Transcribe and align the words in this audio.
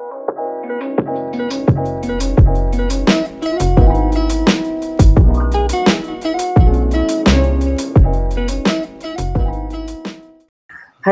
Hi 0.00 0.08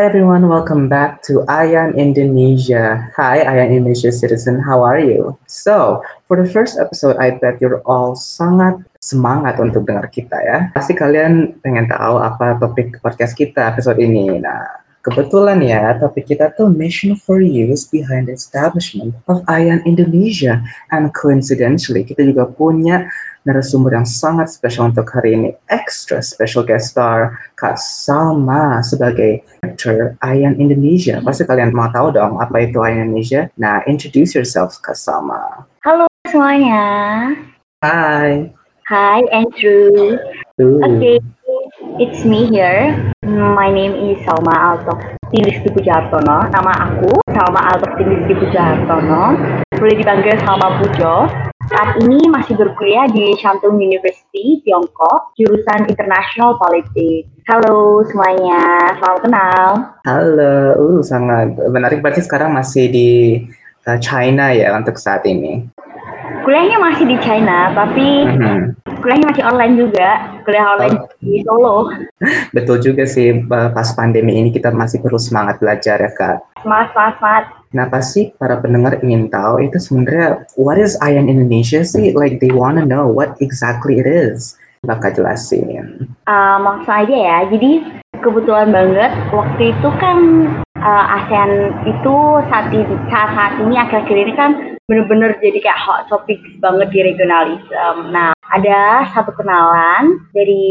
everyone, 0.09 0.49
welcome 0.49 0.89
back 0.89 1.21
to 1.29 1.45
Ayan 1.53 1.93
Indonesia. 2.01 3.13
Hi 3.13 3.45
Ayan 3.45 3.77
Indonesia 3.77 4.09
citizen, 4.09 4.57
how 4.57 4.81
are 4.81 4.97
you? 4.97 5.37
So, 5.45 6.01
for 6.25 6.41
the 6.41 6.49
first 6.49 6.81
episode, 6.81 7.21
I 7.21 7.37
bet 7.37 7.61
you're 7.61 7.85
all 7.85 8.17
sangat 8.17 8.81
semangat 9.05 9.61
untuk 9.61 9.85
dengar 9.85 10.09
kita 10.09 10.41
ya. 10.49 10.73
Pasti 10.73 10.97
kalian 10.97 11.61
pengen 11.61 11.93
tahu 11.93 12.25
apa 12.25 12.57
topik 12.57 13.05
podcast 13.05 13.37
kita 13.37 13.69
episode 13.69 14.01
ini. 14.01 14.41
Nah, 14.41 14.88
kebetulan 15.09 15.65
ya, 15.65 15.97
topik 15.97 16.29
kita 16.29 16.53
tuh 16.53 16.69
Mission 16.69 17.17
for 17.17 17.41
Youth 17.41 17.89
behind 17.89 18.29
the 18.29 18.37
establishment 18.37 19.17
of 19.25 19.41
Ayan 19.49 19.81
Indonesia. 19.89 20.61
And 20.93 21.09
coincidentally, 21.17 22.05
kita 22.05 22.29
juga 22.29 22.45
punya 22.45 23.09
narasumber 23.49 23.97
yang 23.97 24.05
sangat 24.05 24.53
spesial 24.53 24.93
untuk 24.93 25.09
hari 25.09 25.33
ini. 25.33 25.51
Extra 25.73 26.21
special 26.21 26.69
guest 26.69 26.93
star 26.93 27.41
Kak 27.57 27.81
Salma 27.81 28.85
sebagai 28.85 29.41
actor 29.65 30.21
Ayan 30.21 30.61
Indonesia. 30.61 31.25
Pasti 31.25 31.49
kalian 31.49 31.73
mau 31.73 31.89
tahu 31.89 32.13
dong 32.13 32.37
apa 32.37 32.69
itu 32.69 32.77
Ayan 32.85 33.09
Indonesia. 33.09 33.49
Nah, 33.57 33.81
introduce 33.89 34.37
yourself 34.37 34.77
Kak 34.85 35.01
Salma. 35.01 35.65
Halo 35.81 36.05
semuanya. 36.29 36.85
Hai. 37.81 38.53
Hi 38.93 39.25
Andrew. 39.33 40.21
Ooh. 40.61 40.85
Okay, 40.85 41.17
it's 41.97 42.21
me 42.29 42.45
here. 42.45 42.93
My 43.25 43.73
name 43.73 43.97
is 43.97 44.21
Salma 44.29 44.77
Altok 44.77 45.17
Tilisti 45.33 45.73
Pujartono. 45.73 46.45
Nama 46.53 46.73
aku 46.85 47.17
Salma 47.33 47.73
Altok 47.73 47.97
Tilisti 47.97 48.37
Pujartono. 48.37 49.33
Boleh 49.73 49.97
dipanggil 49.97 50.37
Salma 50.45 50.77
Pujo. 50.77 51.25
Saat 51.69 52.01
ini 52.05 52.29
masih 52.29 52.57
berkuliah 52.57 53.09
di 53.09 53.37
Shantung 53.37 53.77
University, 53.77 54.61
Tiongkok, 54.65 55.37
jurusan 55.37 55.89
International 55.89 56.57
Politics. 56.57 57.29
Halo 57.49 58.05
semuanya, 58.09 58.93
selamat 59.01 59.21
kenal. 59.25 59.69
Halo, 60.05 60.57
uh, 60.77 61.01
sangat 61.05 61.57
menarik. 61.69 62.01
Berarti 62.05 62.25
sekarang 62.25 62.57
masih 62.57 62.89
di 62.89 63.11
uh, 63.85 64.01
China 64.01 64.53
ya 64.53 64.73
untuk 64.77 64.97
saat 64.97 65.25
ini. 65.29 65.69
Kuliahnya 66.45 66.79
masih 66.81 67.05
di 67.05 67.17
China, 67.21 67.73
tapi 67.77 68.25
Mhm. 68.25 68.59
kuliahnya 69.01 69.27
masih 69.31 69.45
online 69.45 69.75
juga. 69.77 70.09
Kuliah 70.45 70.67
online 70.77 70.97
Oh. 70.97 71.09
di 71.21 71.45
Solo. 71.45 71.77
Betul 72.57 72.81
juga 72.81 73.05
sih, 73.05 73.45
pas 73.49 73.89
pandemi 73.93 74.41
ini 74.41 74.49
kita 74.49 74.73
masih 74.73 75.05
perlu 75.05 75.21
semangat 75.21 75.61
belajar 75.61 76.01
ya 76.01 76.11
Kak. 76.13 76.37
Semangat, 76.65 76.89
semangat, 76.93 77.15
semangat. 77.21 77.45
Nah 77.69 77.87
pasti 77.93 78.33
para 78.33 78.57
pendengar 78.57 78.97
ingin 79.05 79.29
tahu 79.29 79.61
itu 79.61 79.77
sebenarnya 79.77 80.49
what 80.57 80.81
is 80.81 80.97
Ayan 81.05 81.29
Indonesia 81.29 81.85
sih? 81.85 82.17
Like 82.17 82.41
they 82.41 82.49
wanna 82.49 82.89
know 82.89 83.05
what 83.05 83.37
exactly 83.45 84.01
it 84.01 84.09
is. 84.09 84.57
Bakal 84.87 85.11
jelasin. 85.13 86.07
Uh, 86.25 86.57
langsung 86.63 86.95
aja 86.95 87.13
ya. 87.13 87.39
Jadi 87.51 87.83
kebetulan 88.25 88.73
banget 88.73 89.13
waktu 89.35 89.75
itu 89.77 89.89
kan 90.01 90.17
uh, 90.83 91.05
ASEAN 91.21 91.83
itu 91.87 92.17
saat 92.51 92.71
ini 92.71 92.95
saat 93.11 93.31
saat 93.35 93.53
ini 93.63 93.75
akhir-akhir 93.79 94.17
ini 94.17 94.33
kan 94.35 94.51
bener-bener 94.89 95.37
jadi 95.45 95.61
kayak 95.61 95.83
hot 95.85 96.09
topic 96.09 96.41
banget 96.65 96.89
di 96.91 97.01
regionalism. 97.05 97.95
Nah 98.09 98.33
ada 98.49 99.05
satu 99.13 99.37
kenalan 99.37 100.17
dari 100.33 100.65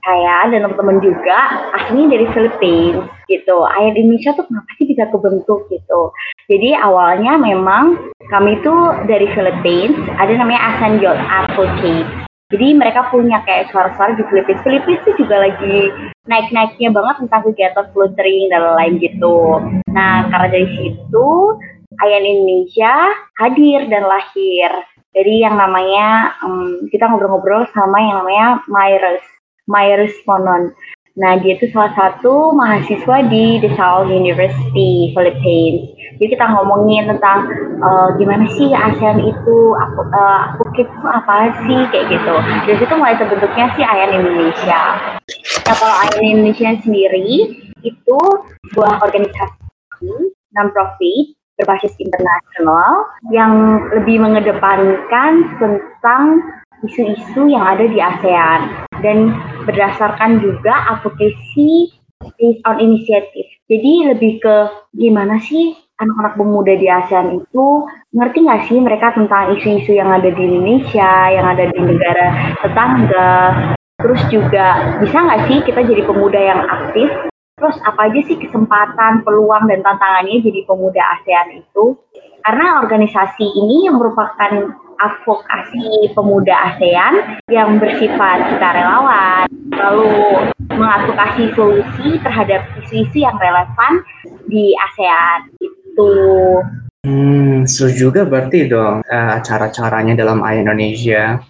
saya 0.00 0.48
dan 0.48 0.64
teman-teman 0.64 1.04
juga 1.04 1.68
aslinya 1.76 2.16
dari 2.16 2.26
Philippines 2.32 3.04
gitu. 3.28 3.68
Ayat 3.68 4.00
Indonesia 4.00 4.32
tuh 4.32 4.48
kenapa 4.48 4.70
sih 4.80 4.88
bisa 4.88 5.04
kebentuk 5.12 5.68
gitu. 5.68 6.02
Jadi 6.48 6.72
awalnya 6.78 7.36
memang 7.36 8.12
kami 8.32 8.56
tuh 8.64 8.96
dari 9.04 9.28
Philippines 9.36 10.00
ada 10.16 10.32
namanya 10.32 10.74
ASEAN 10.74 11.02
Youth 11.04 11.20
Advocate. 11.20 12.08
Jadi 12.46 12.78
mereka 12.78 13.10
punya 13.10 13.42
kayak 13.42 13.74
suara-suara 13.74 14.14
di 14.14 14.22
Philippines. 14.30 14.62
Philippines 14.62 15.02
tuh 15.02 15.18
juga 15.18 15.42
lagi 15.42 15.90
naik-naiknya 16.30 16.94
banget 16.94 17.26
tentang 17.26 17.42
kegiatan 17.50 17.86
volunteering 17.90 18.46
dan 18.54 18.62
lain 18.78 18.94
gitu. 19.02 19.58
Nah, 19.90 20.30
karena 20.30 20.48
dari 20.54 20.68
situ 20.78 21.26
Ayan 21.96 22.28
Indonesia 22.28 22.92
hadir 23.40 23.88
dan 23.88 24.04
lahir. 24.04 24.70
Jadi 25.16 25.48
yang 25.48 25.56
namanya 25.56 26.36
em, 26.44 26.86
kita 26.92 27.08
ngobrol-ngobrol 27.08 27.64
sama 27.72 27.98
yang 28.04 28.20
namanya 28.20 28.48
Myres, 28.68 29.24
Myres 29.64 30.12
Ponon. 30.28 30.76
Nah, 31.16 31.40
dia 31.40 31.56
itu 31.56 31.72
salah 31.72 31.96
satu 31.96 32.52
mahasiswa 32.52 33.24
di 33.32 33.56
DeSalle 33.64 34.12
University, 34.12 35.16
Philippines. 35.16 35.96
Jadi 36.20 36.36
kita 36.36 36.44
ngomongin 36.44 37.08
tentang 37.08 37.48
eh, 37.80 38.08
gimana 38.20 38.44
sih 38.52 38.68
ASEAN 38.76 39.24
itu, 39.24 39.58
aku, 39.72 40.00
eh, 40.12 40.40
aku 40.52 40.62
itu 40.76 41.04
apa 41.08 41.56
sih, 41.64 41.80
kayak 41.88 42.12
gitu. 42.12 42.34
Dari 42.68 42.76
situ 42.76 42.94
mulai 43.00 43.16
terbentuknya 43.16 43.72
sih 43.80 43.84
ASEAN 43.84 44.12
Indonesia. 44.12 44.82
Nah, 45.64 45.74
kalau 45.80 45.94
ASEAN 46.04 46.36
Indonesia 46.36 46.76
sendiri, 46.84 47.64
itu 47.80 48.18
sebuah 48.72 49.00
organisasi 49.00 50.12
non-profit 50.52 51.36
berbasis 51.56 51.96
internasional 51.96 53.08
yang 53.32 53.80
lebih 53.96 54.20
mengedepankan 54.20 55.32
tentang 55.56 56.44
isu-isu 56.86 57.50
yang 57.50 57.66
ada 57.66 57.84
di 57.84 57.98
ASEAN 57.98 58.86
dan 59.02 59.34
berdasarkan 59.66 60.40
juga 60.40 60.96
advokasi 60.96 61.92
based 62.38 62.62
on 62.64 62.80
initiative. 62.80 63.48
Jadi 63.66 64.14
lebih 64.14 64.40
ke 64.40 64.56
gimana 64.96 65.42
sih 65.42 65.74
anak-anak 65.96 66.34
pemuda 66.36 66.72
di 66.76 66.86
ASEAN 66.86 67.40
itu 67.40 67.66
ngerti 68.12 68.38
nggak 68.44 68.62
sih 68.68 68.78
mereka 68.80 69.16
tentang 69.16 69.56
isu-isu 69.56 69.96
yang 69.96 70.12
ada 70.12 70.28
di 70.28 70.42
Indonesia, 70.44 71.32
yang 71.32 71.46
ada 71.46 71.64
di 71.68 71.78
negara 71.80 72.26
tetangga. 72.60 73.34
Terus 73.96 74.22
juga 74.28 74.96
bisa 75.00 75.16
nggak 75.24 75.42
sih 75.48 75.58
kita 75.64 75.80
jadi 75.82 76.02
pemuda 76.04 76.40
yang 76.40 76.60
aktif? 76.68 77.08
Terus 77.66 77.82
apa 77.82 78.06
aja 78.06 78.20
sih 78.30 78.38
kesempatan, 78.38 79.26
peluang, 79.26 79.66
dan 79.66 79.82
tantangannya 79.82 80.38
jadi 80.38 80.62
pemuda 80.70 81.02
ASEAN 81.18 81.66
itu? 81.66 81.98
Karena 82.46 82.78
organisasi 82.78 83.42
ini 83.42 83.90
yang 83.90 83.98
merupakan 83.98 84.70
advokasi 85.02 86.14
pemuda 86.14 86.54
ASEAN 86.70 87.42
yang 87.50 87.82
bersifat 87.82 88.54
sukarelawan, 88.54 89.50
lalu 89.74 90.14
mengadvokasi 90.78 91.58
solusi 91.58 92.22
terhadap 92.22 92.70
isu-isu 92.86 93.26
yang 93.26 93.34
relevan 93.34 93.98
di 94.46 94.70
ASEAN. 94.86 95.50
Itu. 95.58 96.14
Hmm, 97.02 97.66
seru 97.66 97.90
juga 97.90 98.22
berarti 98.30 98.70
dong 98.70 99.02
uh, 99.02 99.30
acara-acaranya 99.42 100.14
dalam 100.14 100.38
Ayan 100.46 100.70
Indonesia. 100.70 101.42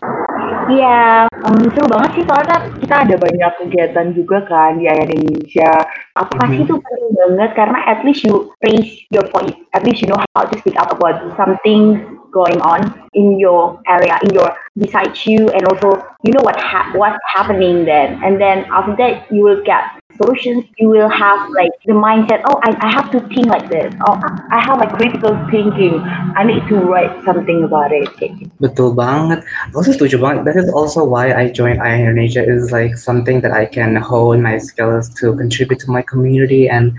Iya, 0.66 1.30
um, 1.46 1.62
seru 1.74 1.86
banget 1.86 2.10
sih 2.18 2.24
soalnya 2.26 2.58
kita 2.82 2.94
ada 3.06 3.14
banyak 3.18 3.52
kegiatan 3.62 4.06
juga 4.14 4.42
kan 4.46 4.78
di 4.78 4.90
Ayah 4.90 5.06
Indonesia. 5.06 5.72
Advokasi 6.18 6.54
Mhm. 6.58 6.64
itu 6.66 6.74
penting 6.74 7.12
banget 7.14 7.50
karena 7.54 7.78
at 7.86 8.00
least 8.02 8.22
you 8.26 8.50
raise 8.62 9.06
your 9.14 9.26
voice, 9.30 9.54
at 9.74 9.82
least 9.86 10.02
you 10.02 10.08
know 10.10 10.18
how 10.34 10.42
to 10.42 10.54
speak 10.58 10.74
up 10.78 10.90
about 10.90 11.22
something 11.38 11.98
going 12.32 12.60
on 12.60 13.08
in 13.14 13.38
your 13.38 13.80
area, 13.86 14.18
in 14.24 14.34
your 14.34 14.56
beside 14.76 15.16
you, 15.26 15.48
and 15.50 15.66
also 15.66 16.04
you 16.22 16.32
know 16.32 16.42
what 16.42 16.58
ha- 16.58 16.92
what's 16.94 17.18
happening 17.34 17.84
then, 17.84 18.22
and 18.24 18.40
then 18.40 18.64
after 18.70 18.94
that 18.96 19.30
you 19.30 19.42
will 19.42 19.62
get 19.64 19.84
solutions. 20.16 20.64
You 20.78 20.88
will 20.88 21.08
have 21.08 21.50
like 21.50 21.70
the 21.84 21.92
mindset, 21.92 22.42
oh, 22.48 22.60
I, 22.64 22.76
I 22.80 22.90
have 22.90 23.10
to 23.12 23.20
think 23.28 23.46
like 23.46 23.68
this, 23.68 23.94
or 24.08 24.16
I 24.52 24.60
have 24.60 24.78
like 24.78 24.92
critical 24.96 25.36
thinking. 25.50 26.00
I 26.36 26.44
need 26.44 26.66
to 26.68 26.76
write 26.76 27.12
something 27.24 27.64
about 27.64 27.92
it. 27.92 28.08
Betul 28.60 28.96
banget. 28.96 29.44
Tuh 29.72 29.84
setuju 29.84 30.16
banget. 30.18 30.48
That 30.48 30.56
is 30.56 30.68
also 30.72 31.04
why 31.04 31.32
I 31.32 31.52
joined 31.52 31.80
Ayan 31.80 32.08
Indonesia 32.08 32.42
is 32.42 32.72
like 32.72 32.96
something 32.96 33.40
that 33.44 33.52
I 33.52 33.68
can 33.68 33.96
hone 33.96 34.40
my 34.42 34.58
skills 34.58 35.12
to 35.20 35.36
contribute 35.36 35.80
to 35.84 35.88
my 35.92 36.02
community 36.02 36.68
and 36.68 36.96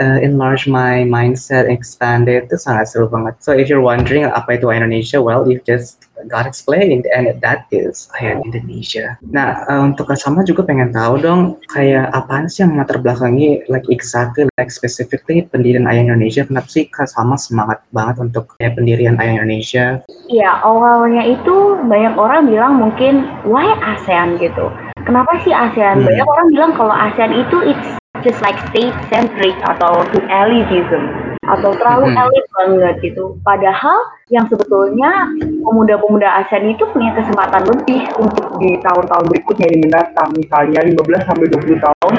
uh, 0.00 0.18
enlarge 0.22 0.66
my 0.66 1.04
mindset, 1.04 1.68
expand 1.68 2.28
it. 2.28 2.48
Itu 2.48 2.56
sangat 2.60 2.92
seru 2.92 3.08
banget. 3.08 3.40
So 3.40 3.52
if 3.52 3.68
you're 3.68 3.84
wondering 3.84 4.28
apa 4.28 4.60
itu 4.60 4.68
Indonesia, 4.70 5.20
well, 5.20 5.44
you 5.48 5.60
just 5.64 6.06
got 6.28 6.48
explained 6.48 7.04
and 7.12 7.28
that 7.44 7.68
is 7.70 8.08
Ayan 8.16 8.40
Indonesia. 8.44 9.20
Nah, 9.20 9.64
uh, 9.68 9.84
untuk 9.84 10.08
Sama 10.16 10.42
juga 10.48 10.64
pengen 10.64 10.90
tahu 10.96 11.20
dong, 11.20 11.60
kayak 11.68 12.08
apaan 12.16 12.48
sih 12.48 12.64
yang 12.64 12.80
latar 12.80 12.98
belakangi 13.04 13.60
like 13.68 13.84
exactly, 13.92 14.48
like 14.56 14.72
specifically 14.72 15.44
pendirian 15.44 15.84
Ayan 15.84 16.08
Indonesia? 16.08 16.48
Kenapa 16.48 16.72
sih 16.72 16.88
Kak 16.88 17.12
Sama 17.12 17.36
semangat 17.36 17.84
banget 17.92 18.16
untuk 18.24 18.56
kayak 18.56 18.80
pendirian 18.80 19.20
Ayan 19.20 19.44
Indonesia? 19.44 20.00
Iya, 20.32 20.64
awalnya 20.64 21.22
itu 21.28 21.84
banyak 21.84 22.14
orang 22.16 22.48
bilang 22.48 22.72
mungkin 22.80 23.28
why 23.44 23.68
ASEAN 23.84 24.40
gitu. 24.40 24.72
Kenapa 25.06 25.38
sih 25.46 25.54
ASEAN? 25.54 26.02
Hmm. 26.02 26.06
Banyak 26.10 26.26
orang 26.26 26.46
bilang 26.50 26.72
kalau 26.74 26.90
ASEAN 26.90 27.30
itu 27.30 27.56
it's 27.62 27.88
just 28.26 28.42
like 28.42 28.58
state 28.74 28.92
centric 29.06 29.54
atau 29.62 30.02
to 30.10 30.18
elitism 30.26 31.06
atau 31.46 31.70
terlalu 31.78 32.10
Mhm. 32.10 32.18
elit 32.26 32.46
banget 32.58 32.94
gitu. 33.06 33.38
Padahal 33.46 33.94
yang 34.34 34.50
sebetulnya 34.50 35.30
pemuda-pemuda 35.62 36.42
ASEAN 36.42 36.74
itu 36.74 36.82
punya 36.90 37.14
kesempatan 37.14 37.62
lebih 37.70 38.02
untuk 38.18 38.58
di 38.58 38.74
tahun-tahun 38.82 39.30
berikutnya 39.30 39.66
yang 39.70 39.80
mendatang, 39.86 40.28
misalnya 40.34 40.82
15 40.82 41.22
sampai 41.22 41.46
20 41.54 41.78
tahun 41.78 42.12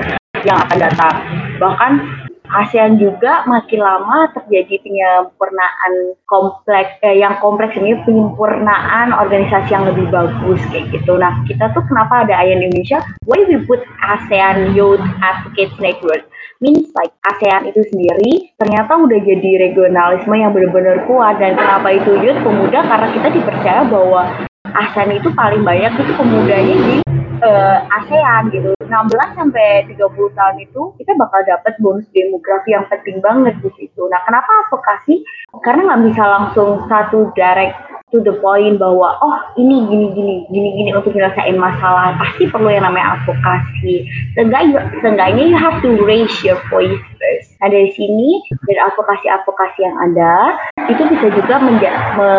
yang 0.47 0.55
akan 0.63 0.77
datang. 0.79 1.15
Bahkan 1.59 1.91
ASEAN 2.47 2.95
juga 2.95 3.43
makin 3.43 3.83
lama 3.83 4.31
terjadi 4.31 4.79
penyempurnaan 4.79 6.15
kompleks 6.31 6.95
eh, 7.03 7.19
yang 7.19 7.35
kompleks 7.43 7.75
ini 7.75 7.99
penyempurnaan 8.07 9.11
organisasi 9.11 9.69
yang 9.71 9.83
lebih 9.83 10.07
bagus 10.07 10.59
kayak 10.71 10.87
gitu. 10.95 11.19
Nah 11.19 11.43
kita 11.43 11.71
tuh 11.75 11.83
kenapa 11.85 12.23
ada 12.23 12.39
ASEAN 12.39 12.63
Indonesia? 12.63 13.03
Why 13.27 13.43
we 13.43 13.59
put 13.67 13.83
ASEAN 13.99 14.71
Youth 14.71 15.03
Advocates 15.19 15.75
Network? 15.83 16.23
Means 16.63 16.89
like 16.97 17.13
ASEAN 17.35 17.69
itu 17.69 17.83
sendiri 17.91 18.55
ternyata 18.57 18.97
udah 18.97 19.19
jadi 19.21 19.51
regionalisme 19.69 20.33
yang 20.33 20.55
benar-benar 20.55 21.05
kuat 21.05 21.37
dan 21.37 21.53
kenapa 21.53 21.93
itu 21.93 22.17
youth 22.23 22.41
pemuda 22.41 22.81
karena 22.81 23.07
kita 23.13 23.27
dipercaya 23.29 23.81
bahwa 23.85 24.46
ASEAN 24.73 25.15
itu 25.15 25.29
paling 25.35 25.63
banyak 25.63 25.93
itu 25.95 26.11
pemudanya 26.17 26.75
di 26.75 26.95
uh, 27.43 27.77
ASEAN 28.01 28.49
gitu. 28.51 28.71
16 28.87 29.37
sampai 29.37 29.83
30 29.91 29.99
tahun 30.09 30.55
itu 30.63 30.81
kita 30.95 31.11
bakal 31.19 31.43
dapat 31.43 31.73
bonus 31.83 32.07
demografi 32.15 32.71
yang 32.71 32.87
penting 32.87 33.19
banget 33.19 33.55
di 33.59 33.69
situ. 33.75 34.01
Nah, 34.07 34.23
kenapa 34.23 34.47
advokasi? 34.67 35.23
Karena 35.63 35.91
nggak 35.91 36.03
bisa 36.11 36.23
langsung 36.23 36.87
satu 36.87 37.31
direct 37.35 37.97
to 38.15 38.23
the 38.23 38.31
point 38.39 38.79
bahwa 38.79 39.19
oh 39.19 39.35
ini 39.59 39.83
gini 39.83 40.07
gini 40.15 40.35
gini 40.47 40.69
gini 40.79 40.89
untuk 40.95 41.11
menyelesaikan 41.11 41.59
masalah 41.59 42.15
pasti 42.15 42.47
perlu 42.47 42.71
yang 42.71 42.87
namanya 42.87 43.19
advokasi 43.19 44.07
seenggaknya 45.03 45.43
you 45.43 45.59
have 45.59 45.75
to 45.83 45.91
raise 46.07 46.31
your 46.39 46.55
voice 46.71 46.95
first 47.19 47.59
nah 47.59 47.67
dari 47.67 47.91
sini 47.99 48.39
dari 48.63 48.79
advokasi 48.79 49.27
advokasi 49.27 49.79
yang 49.83 49.95
ada 49.99 50.55
itu 50.87 51.03
bisa 51.03 51.27
juga 51.35 51.55
menja- 51.59 51.99
me 52.15 52.31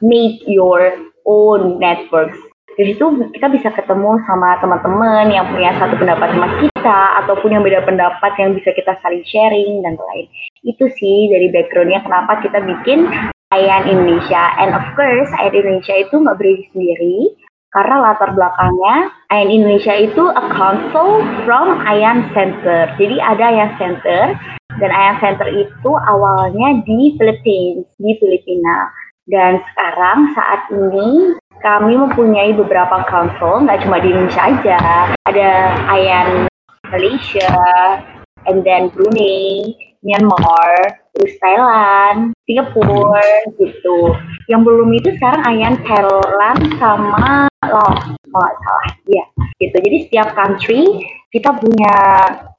make 0.00 0.40
your 0.48 1.11
own 1.26 1.78
networks. 1.82 2.38
Dari 2.72 2.96
situ 2.96 3.04
kita 3.36 3.52
bisa 3.52 3.68
ketemu 3.76 4.16
sama 4.24 4.56
teman-teman 4.64 5.28
yang 5.28 5.44
punya 5.52 5.76
satu 5.76 5.92
pendapat 6.00 6.32
sama 6.32 6.48
kita 6.56 7.00
ataupun 7.20 7.52
yang 7.52 7.60
beda 7.60 7.84
pendapat 7.84 8.32
yang 8.40 8.56
bisa 8.56 8.72
kita 8.72 8.96
saling 9.04 9.20
sharing 9.28 9.84
dan 9.84 10.00
lain. 10.00 10.24
Itu 10.64 10.88
sih 10.88 11.28
dari 11.28 11.52
backgroundnya 11.52 12.00
kenapa 12.00 12.40
kita 12.40 12.64
bikin 12.64 13.12
Ayan 13.52 13.84
Indonesia. 13.84 14.56
And 14.56 14.72
of 14.72 14.80
course 14.96 15.28
Ayan 15.36 15.52
Indonesia 15.52 16.00
itu 16.00 16.14
nggak 16.16 16.36
berdiri 16.40 16.64
sendiri 16.72 17.16
karena 17.76 17.96
latar 18.00 18.32
belakangnya 18.32 18.96
Ayan 19.28 19.50
Indonesia 19.52 19.92
itu 19.92 20.24
a 20.32 20.44
council 20.56 21.20
from 21.44 21.76
Ayan 21.84 22.24
Center. 22.32 22.88
Jadi 22.96 23.20
ada 23.20 23.52
Ayan 23.52 23.72
Center 23.76 24.32
dan 24.80 24.90
Ayan 24.96 25.20
Center 25.20 25.48
itu 25.52 25.90
awalnya 26.08 26.80
di 26.88 27.20
Philippines 27.20 27.84
di 28.00 28.16
Filipina 28.16 28.88
dan 29.30 29.62
sekarang 29.70 30.34
saat 30.34 30.60
ini 30.74 31.38
kami 31.62 31.94
mempunyai 31.94 32.50
beberapa 32.58 33.06
council, 33.06 33.62
nggak 33.62 33.86
cuma 33.86 34.02
di 34.02 34.10
Indonesia 34.10 34.42
aja. 34.50 34.80
Ada 35.30 35.50
AYAN 35.94 36.28
Malaysia, 36.90 37.54
and 38.50 38.66
then 38.66 38.90
Brunei, 38.90 39.70
Myanmar, 40.02 40.98
terus 41.14 41.32
Thailand, 41.38 42.34
Singapura, 42.42 43.22
gitu. 43.54 44.18
Yang 44.50 44.60
belum 44.66 44.88
itu 44.98 45.08
sekarang 45.18 45.42
AYAN 45.46 45.76
Thailand 45.86 46.60
sama 46.82 47.46
Laos, 47.62 48.02
kalau 48.10 48.42
nggak 48.42 48.56
salah. 48.58 48.86
Iya, 49.06 49.24
gitu. 49.62 49.76
Jadi 49.78 49.96
setiap 50.10 50.28
country 50.34 50.80
kita 51.32 51.48
punya 51.56 51.94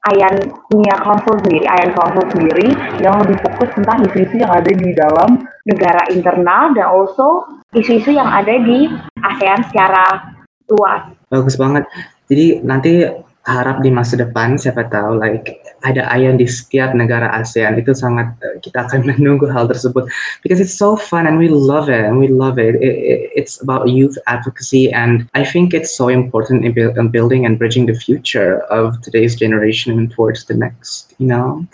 ayan 0.10 0.34
punya 0.66 0.96
council 1.06 1.38
sendiri, 1.46 1.68
ayan 1.70 1.94
council 1.94 2.26
sendiri 2.34 2.74
yang 3.04 3.22
lebih 3.22 3.38
fokus 3.46 3.70
tentang 3.78 4.02
isu-isu 4.10 4.42
yang 4.42 4.50
ada 4.50 4.72
di 4.74 4.90
dalam 4.98 5.30
negara 5.70 6.02
internal 6.10 6.74
dan 6.74 6.90
also 6.90 7.46
isu-isu 7.78 8.16
yang 8.16 8.26
ada 8.26 8.58
di 8.58 8.90
ASEAN 9.22 9.62
secara 9.70 10.34
luas. 10.74 11.14
Bagus 11.30 11.56
banget. 11.60 11.86
Jadi 12.32 12.66
nanti 12.66 13.06
harap 13.44 13.84
di 13.84 13.92
masa 13.92 14.16
depan 14.16 14.56
siapa 14.56 14.88
tahu 14.88 15.20
like 15.20 15.60
ada 15.84 16.08
ayam 16.08 16.40
di 16.40 16.48
setiap 16.48 16.96
negara 16.96 17.28
ASEAN 17.44 17.76
itu 17.76 17.92
sangat 17.92 18.32
uh, 18.40 18.56
kita 18.64 18.88
akan 18.88 19.04
menunggu 19.12 19.52
hal 19.52 19.68
tersebut 19.68 20.08
because 20.40 20.64
it's 20.64 20.76
so 20.76 20.96
fun 20.96 21.28
and 21.28 21.36
we 21.36 21.52
love 21.52 21.92
it 21.92 22.08
and 22.08 22.24
we 22.24 22.32
love 22.32 22.56
it. 22.56 22.80
It, 22.80 22.96
it 23.04 23.20
it's 23.36 23.60
about 23.60 23.92
youth 23.92 24.16
advocacy 24.32 24.96
and 24.96 25.28
I 25.36 25.44
think 25.44 25.76
it's 25.76 25.92
so 25.92 26.08
important 26.08 26.64
in, 26.64 26.72
build, 26.72 26.96
in 26.96 27.12
building 27.12 27.44
and 27.44 27.60
bridging 27.60 27.92
the 27.92 28.00
future 28.00 28.64
of 28.72 28.96
today's 29.04 29.36
generation 29.36 30.08
towards 30.08 30.48
the 30.48 30.56
next 30.56 31.12
you 31.20 31.28
know 31.28 31.68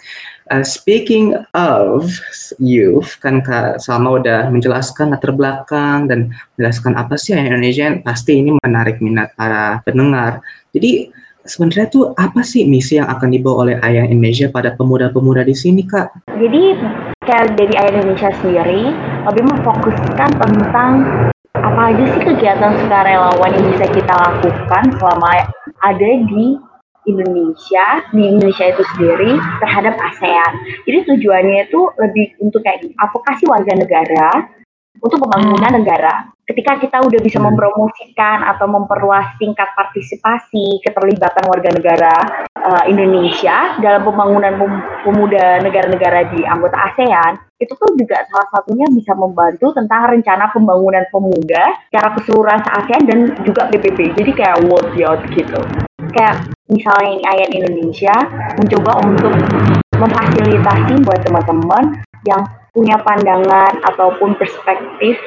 Uh, 0.50 0.66
speaking 0.66 1.38
of 1.54 2.10
youth, 2.58 3.22
kan 3.22 3.46
Kak 3.46 3.78
Salma 3.86 4.18
udah 4.18 4.50
menjelaskan 4.50 5.14
latar 5.14 5.30
belakang 5.38 6.10
dan 6.10 6.34
menjelaskan 6.58 6.98
apa 6.98 7.22
sih 7.22 7.38
yang 7.38 7.54
Indonesia 7.54 7.94
pasti 8.02 8.42
ini 8.42 8.58
menarik 8.58 8.98
minat 8.98 9.30
para 9.38 9.78
pendengar. 9.86 10.42
Jadi 10.74 11.14
sebenarnya 11.50 11.90
tuh 11.90 12.14
apa 12.14 12.46
sih 12.46 12.70
misi 12.70 13.02
yang 13.02 13.10
akan 13.10 13.34
dibawa 13.34 13.56
oleh 13.66 13.76
Ayah 13.82 14.06
Indonesia 14.06 14.48
pada 14.54 14.78
pemuda-pemuda 14.78 15.42
di 15.42 15.58
sini, 15.58 15.82
Kak? 15.84 16.30
Jadi 16.38 16.78
kayak 17.26 17.58
dari 17.58 17.74
Ayah 17.74 17.92
Indonesia 17.98 18.30
sendiri 18.38 18.94
lebih 19.26 19.44
memfokuskan 19.50 20.30
tentang 20.38 20.94
apa 21.58 21.82
aja 21.92 22.04
sih 22.14 22.22
kegiatan 22.24 22.78
sukarelawan 22.86 23.52
yang 23.52 23.66
bisa 23.74 23.86
kita 23.90 24.14
lakukan 24.14 24.84
selama 25.02 25.50
ada 25.82 26.10
di 26.30 26.56
Indonesia 27.10 28.06
di 28.14 28.22
Indonesia 28.22 28.66
itu 28.70 28.84
sendiri 28.94 29.34
terhadap 29.58 29.98
ASEAN. 29.98 30.52
Jadi 30.86 30.98
tujuannya 31.10 31.66
itu 31.66 31.82
lebih 31.98 32.38
untuk 32.38 32.62
kayak 32.62 32.86
advokasi 33.02 33.50
warga 33.50 33.74
negara 33.74 34.46
untuk 34.98 35.22
pembangunan 35.22 35.78
negara. 35.78 36.14
Ketika 36.50 36.82
kita 36.82 36.98
udah 37.06 37.22
bisa 37.22 37.38
mempromosikan 37.38 38.42
atau 38.42 38.66
memperluas 38.66 39.38
tingkat 39.38 39.70
partisipasi 39.78 40.82
keterlibatan 40.82 41.46
warga 41.46 41.70
negara 41.70 42.16
uh, 42.58 42.84
Indonesia 42.90 43.78
dalam 43.78 44.02
pembangunan 44.02 44.58
pemuda 45.06 45.62
negara-negara 45.62 46.34
di 46.34 46.42
anggota 46.42 46.90
ASEAN, 46.90 47.38
itu 47.62 47.70
tuh 47.78 47.94
juga 47.94 48.18
salah 48.34 48.50
satunya 48.50 48.90
bisa 48.90 49.14
membantu 49.14 49.78
tentang 49.78 50.10
rencana 50.10 50.50
pembangunan 50.50 51.06
pemuda 51.14 51.86
secara 51.86 52.18
keseluruhan 52.18 52.62
ASEAN 52.66 53.02
dan 53.06 53.20
juga 53.46 53.70
PBB. 53.70 54.18
Jadi 54.18 54.32
kayak 54.34 54.66
world 54.66 54.90
youth 54.98 55.22
gitu. 55.30 55.62
Kayak 56.10 56.50
misalnya 56.66 57.10
ini 57.14 57.24
ayat 57.30 57.50
Indonesia 57.54 58.16
mencoba 58.58 58.92
untuk 59.06 59.34
memfasilitasi 60.02 60.94
buat 61.06 61.22
teman-teman 61.22 62.02
yang 62.26 62.42
punya 62.80 62.96
pandangan 63.04 63.84
ataupun 63.84 64.40
perspektif 64.40 65.20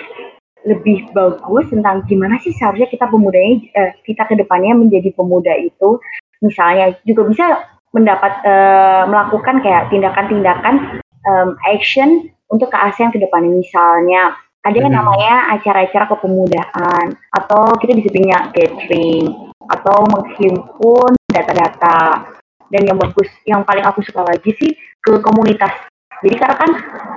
lebih 0.64 1.12
bagus 1.12 1.69
tentang 1.69 2.00
gimana 2.08 2.40
sih 2.40 2.56
seharusnya 2.56 2.88
kita 2.88 3.10
pemudanya 3.12 3.60
eh, 3.76 3.93
kita 4.08 4.25
ke 4.25 4.40
depannya 4.40 4.72
menjadi 4.72 5.12
pemuda 5.12 5.52
itu. 5.60 6.00
Misalnya 6.40 6.96
juga 7.04 7.28
bisa 7.28 7.44
mendapat 7.93 8.40
eh, 8.40 9.04
melakukan 9.04 9.60
kayak 9.60 9.93
tindakan-tindakan 9.93 11.04
um, 11.28 11.54
action 11.69 12.32
untuk 12.49 12.72
ke 12.72 12.78
ASEAN 12.78 13.12
ke 13.12 13.20
depannya 13.20 13.52
misalnya 13.52 14.32
ada 14.62 14.79
yang 14.79 14.94
hmm. 14.94 15.00
namanya 15.03 15.34
acara-acara 15.58 16.06
kepemudaan 16.06 17.06
atau 17.34 17.62
kita 17.82 17.98
bisa 17.98 18.08
punya 18.15 18.38
gathering 18.55 19.26
atau 19.67 20.06
menghimpun 20.08 21.12
data-data. 21.29 22.31
Dan 22.72 22.88
yang 22.88 22.96
bagus 22.96 23.29
yang 23.44 23.60
paling 23.69 23.84
aku 23.84 24.00
suka 24.00 24.24
lagi 24.24 24.48
sih 24.56 24.72
ke 25.03 25.20
komunitas 25.20 25.92
jadi 26.22 26.34
karena 26.38 26.56
kan 26.56 26.70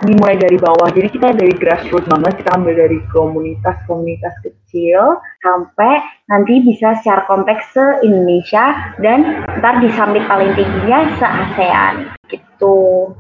dimulai 0.06 0.36
dari 0.38 0.58
bawah 0.58 0.90
jadi 0.92 1.08
kita 1.10 1.38
dari 1.38 1.54
grassroots 1.56 2.10
banget 2.10 2.42
kita 2.42 2.52
ambil 2.58 2.74
dari 2.76 3.00
komunitas-komunitas 3.14 4.36
kecil 4.42 5.22
sampai 5.40 6.02
nanti 6.28 6.66
bisa 6.66 6.98
secara 7.00 7.24
kompleks 7.30 7.70
se 7.72 7.86
Indonesia 8.02 8.94
dan 9.00 9.46
ntar 9.62 9.80
di 9.80 9.90
summit 9.94 10.26
paling 10.26 10.52
tingginya 10.58 11.16
se 11.16 11.26
ASEAN 11.26 11.96
gitu. 12.30 13.14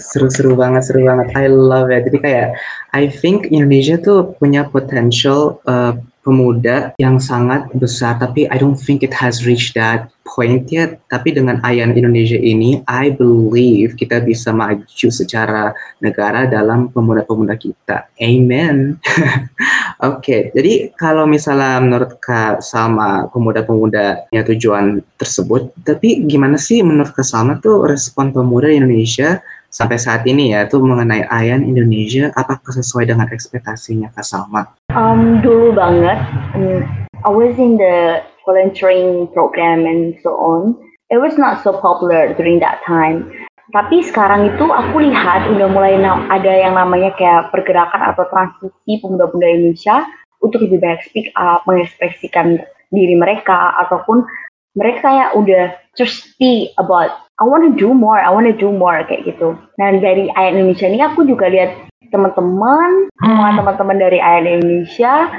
Seru-seru 0.00 0.56
banget, 0.56 0.88
seru 0.88 1.04
banget. 1.04 1.34
I 1.36 1.50
love 1.50 1.92
it. 1.92 2.08
Jadi 2.08 2.18
kayak 2.22 2.48
I 2.96 3.10
think 3.10 3.52
Indonesia 3.52 4.00
tuh 4.00 4.32
punya 4.40 4.64
potential 4.64 5.60
uh, 5.68 5.92
pemuda 6.28 6.92
yang 7.00 7.16
sangat 7.16 7.72
besar 7.72 8.20
tapi 8.20 8.44
I 8.52 8.60
don't 8.60 8.76
think 8.76 9.00
it 9.00 9.16
has 9.16 9.48
reached 9.48 9.72
that 9.80 10.12
point 10.28 10.68
yet. 10.68 11.00
Tapi 11.08 11.32
dengan 11.32 11.56
Ayan 11.64 11.96
Indonesia 11.96 12.36
ini 12.36 12.84
I 12.84 13.08
believe 13.08 13.96
kita 13.96 14.20
bisa 14.20 14.52
maju 14.52 15.08
secara 15.08 15.72
negara 16.04 16.44
dalam 16.44 16.92
pemuda-pemuda 16.92 17.56
kita. 17.56 18.12
Amen. 18.20 19.00
Oke 20.04 20.20
okay, 20.20 20.40
jadi 20.52 20.92
kalau 20.94 21.24
misalnya 21.24 21.80
menurut 21.80 22.20
Kak 22.20 22.60
Salma 22.60 23.26
pemuda-pemuda 23.32 24.28
punya 24.30 24.44
tujuan 24.46 25.02
tersebut 25.16 25.74
tapi 25.82 26.22
gimana 26.28 26.54
sih 26.54 26.84
menurut 26.84 27.10
Kak 27.10 27.26
Salma 27.26 27.58
tuh 27.58 27.88
respon 27.88 28.30
pemuda 28.30 28.70
Indonesia 28.70 29.42
sampai 29.68 30.00
saat 30.00 30.24
ini 30.24 30.56
ya 30.56 30.66
tuh 30.66 30.80
mengenai 30.80 31.28
Ayan 31.28 31.64
Indonesia 31.64 32.32
apakah 32.34 32.72
sesuai 32.72 33.08
dengan 33.08 33.28
ekspektasinya 33.28 34.12
Kak 34.16 34.24
Salma? 34.24 34.68
Um, 34.92 35.44
dulu 35.44 35.76
banget, 35.76 36.18
um, 36.56 36.84
I 37.24 37.30
was 37.30 37.54
in 37.60 37.76
the 37.76 38.24
volunteering 38.48 39.28
program 39.36 39.84
and 39.84 40.16
so 40.24 40.32
on. 40.40 40.76
It 41.12 41.20
was 41.20 41.36
not 41.36 41.64
so 41.64 41.76
popular 41.76 42.32
during 42.36 42.60
that 42.64 42.80
time. 42.84 43.28
Tapi 43.68 44.00
sekarang 44.00 44.48
itu 44.48 44.64
aku 44.64 44.96
lihat 45.04 45.44
udah 45.52 45.68
mulai 45.68 46.00
ada 46.32 46.52
yang 46.52 46.72
namanya 46.72 47.12
kayak 47.20 47.52
pergerakan 47.52 48.00
atau 48.16 48.24
transisi 48.32 48.96
pemuda-pemuda 49.04 49.44
Indonesia 49.44 50.08
untuk 50.40 50.64
lebih 50.64 50.80
banyak 50.80 51.04
speak 51.04 51.28
up, 51.36 51.68
mengekspresikan 51.68 52.64
diri 52.88 53.12
mereka 53.12 53.76
ataupun 53.84 54.24
mereka 54.72 55.04
kayak 55.04 55.30
udah 55.36 55.64
thirsty 56.00 56.72
about 56.80 57.27
I 57.38 57.46
wanna 57.46 57.70
do 57.78 57.94
more, 57.94 58.18
I 58.18 58.34
wanna 58.34 58.50
do 58.50 58.74
more 58.74 59.06
kayak 59.06 59.30
gitu. 59.30 59.54
Nah 59.78 59.88
dari 60.02 60.26
Ayan 60.34 60.58
Indonesia 60.58 60.90
ini 60.90 60.98
aku 61.06 61.22
juga 61.22 61.46
lihat 61.46 61.86
teman-teman, 62.10 63.14
semua 63.14 63.48
teman-teman 63.54 63.96
dari 64.02 64.18
Ayan 64.18 64.58
Indonesia 64.58 65.30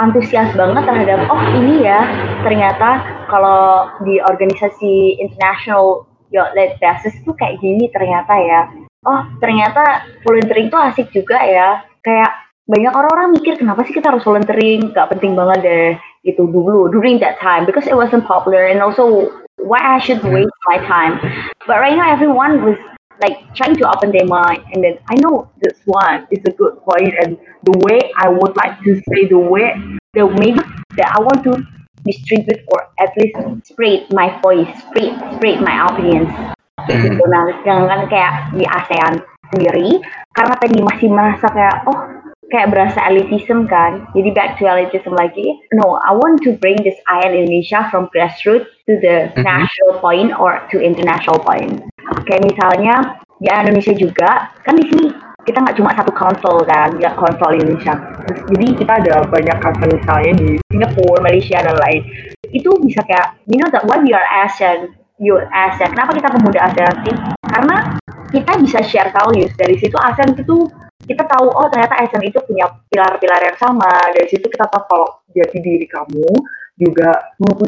antusias 0.00 0.48
banget 0.56 0.88
terhadap 0.88 1.28
oh 1.28 1.42
ini 1.60 1.84
ya 1.84 2.00
ternyata 2.40 3.04
kalau 3.28 3.92
di 4.08 4.16
organisasi 4.24 5.20
international 5.20 6.08
led 6.32 6.80
basis 6.80 7.12
tuh 7.28 7.36
kayak 7.36 7.60
gini 7.60 7.92
ternyata 7.92 8.32
ya. 8.40 8.60
Oh 9.04 9.20
ternyata 9.44 10.08
volunteering 10.24 10.72
tuh 10.72 10.80
asik 10.80 11.12
juga 11.12 11.36
ya. 11.44 11.84
Kayak 12.00 12.32
banyak 12.64 12.96
orang-orang 12.96 13.36
mikir 13.36 13.60
kenapa 13.60 13.84
sih 13.84 13.92
kita 13.92 14.08
harus 14.08 14.24
volunteering, 14.24 14.94
gak 14.96 15.12
penting 15.12 15.36
banget 15.36 15.58
deh 15.60 15.90
itu 16.22 16.46
dulu 16.46 16.86
during 16.88 17.18
that 17.18 17.36
time 17.42 17.66
because 17.66 17.84
it 17.84 17.98
wasn't 17.98 18.22
popular 18.22 18.70
and 18.70 18.78
also 18.78 19.28
why 19.64 19.80
I 19.80 19.98
should 19.98 20.22
waste 20.22 20.52
my 20.66 20.78
time. 20.86 21.18
But 21.66 21.78
right 21.80 21.96
now, 21.96 22.10
everyone 22.12 22.64
was 22.64 22.78
like 23.20 23.38
trying 23.54 23.76
to 23.78 23.86
open 23.86 24.10
their 24.10 24.26
mind, 24.26 24.66
and 24.74 24.82
then 24.82 24.98
I 25.06 25.14
know 25.22 25.50
this 25.62 25.78
one 25.86 26.26
is 26.30 26.42
a 26.44 26.52
good 26.52 26.82
point, 26.82 27.14
and 27.22 27.38
the 27.62 27.78
way 27.86 28.10
I 28.18 28.28
would 28.28 28.56
like 28.56 28.82
to 28.82 28.98
say 29.08 29.30
the 29.30 29.38
way 29.38 29.78
the 30.12 30.26
maybe 30.26 30.60
that 30.98 31.14
I 31.14 31.22
want 31.22 31.44
to 31.46 31.62
distribute 32.02 32.66
or 32.66 32.90
at 32.98 33.14
least 33.16 33.38
spread 33.62 34.10
my 34.10 34.34
voice, 34.42 34.68
spread 34.90 35.14
spread 35.38 35.62
my 35.62 35.86
opinions. 35.86 36.30
Mm. 36.82 36.98
Gitu. 36.98 37.22
Nah, 37.30 37.46
jangan 37.62 38.10
kayak 38.10 38.58
di 38.58 38.66
ASEAN 38.66 39.22
sendiri, 39.54 40.02
karena 40.34 40.54
tadi 40.58 40.78
masih 40.82 41.08
merasa 41.12 41.46
kayak 41.46 41.86
oh 41.86 41.98
kayak 42.52 42.68
berasa 42.68 43.00
elitism 43.08 43.64
kan. 43.64 44.04
Jadi 44.12 44.28
back 44.36 44.60
to 44.60 44.68
elitism 44.68 45.16
lagi. 45.16 45.56
No, 45.72 45.96
I 46.04 46.12
want 46.12 46.44
to 46.44 46.52
bring 46.60 46.76
this 46.84 47.00
IAN 47.08 47.32
Indonesia 47.32 47.88
from 47.88 48.12
grassroots 48.12 48.68
to 48.84 49.00
the 49.00 49.32
mm-hmm. 49.32 49.40
national 49.40 49.98
point 50.04 50.36
or 50.36 50.60
to 50.68 50.76
international 50.76 51.40
point. 51.40 51.80
Kayak 52.28 52.44
misalnya 52.44 52.94
di 53.40 53.48
Indonesia 53.48 53.96
juga, 53.96 54.52
kan 54.62 54.76
di 54.76 54.84
sini 54.86 55.08
kita 55.42 55.58
nggak 55.58 55.74
cuma 55.74 55.90
satu 55.98 56.12
konsol 56.14 56.62
kan, 56.62 56.94
ya 57.02 57.10
konsol 57.18 57.56
Indonesia. 57.56 57.98
Jadi 58.52 58.66
kita 58.78 58.92
ada 59.02 59.26
banyak 59.26 59.56
konsol 59.58 59.88
misalnya 59.90 60.32
di 60.38 60.48
Singapura, 60.70 61.24
Malaysia 61.24 61.58
dan 61.58 61.74
lain. 61.74 62.06
Itu 62.52 62.78
bisa 62.84 63.02
kayak, 63.02 63.40
you 63.48 63.58
know 63.58 63.66
that 63.72 63.82
why 63.88 63.98
we 63.98 64.14
are 64.14 64.28
ASEAN, 64.44 64.92
you 65.18 65.40
ASEAN. 65.50 65.90
Kenapa 65.96 66.14
kita 66.14 66.28
pemuda 66.30 66.60
ASEAN 66.70 66.94
sih? 67.02 67.16
Karena 67.48 67.76
kita 68.30 68.52
bisa 68.62 68.78
share 68.86 69.10
values 69.10 69.50
dari 69.58 69.74
situ 69.80 69.98
ASEAN 69.98 70.38
itu 70.38 70.70
kita 71.06 71.24
tahu 71.26 71.46
oh 71.50 71.66
ternyata 71.68 71.98
ASN 71.98 72.22
itu 72.22 72.38
punya 72.46 72.66
pilar-pilar 72.90 73.40
yang 73.42 73.58
sama. 73.58 73.90
Dari 74.14 74.26
situ 74.30 74.46
kita 74.46 74.66
tahu 74.70 74.82
kalau 74.86 75.08
jati 75.34 75.58
diri 75.58 75.86
kamu 75.90 76.28
juga 76.80 77.10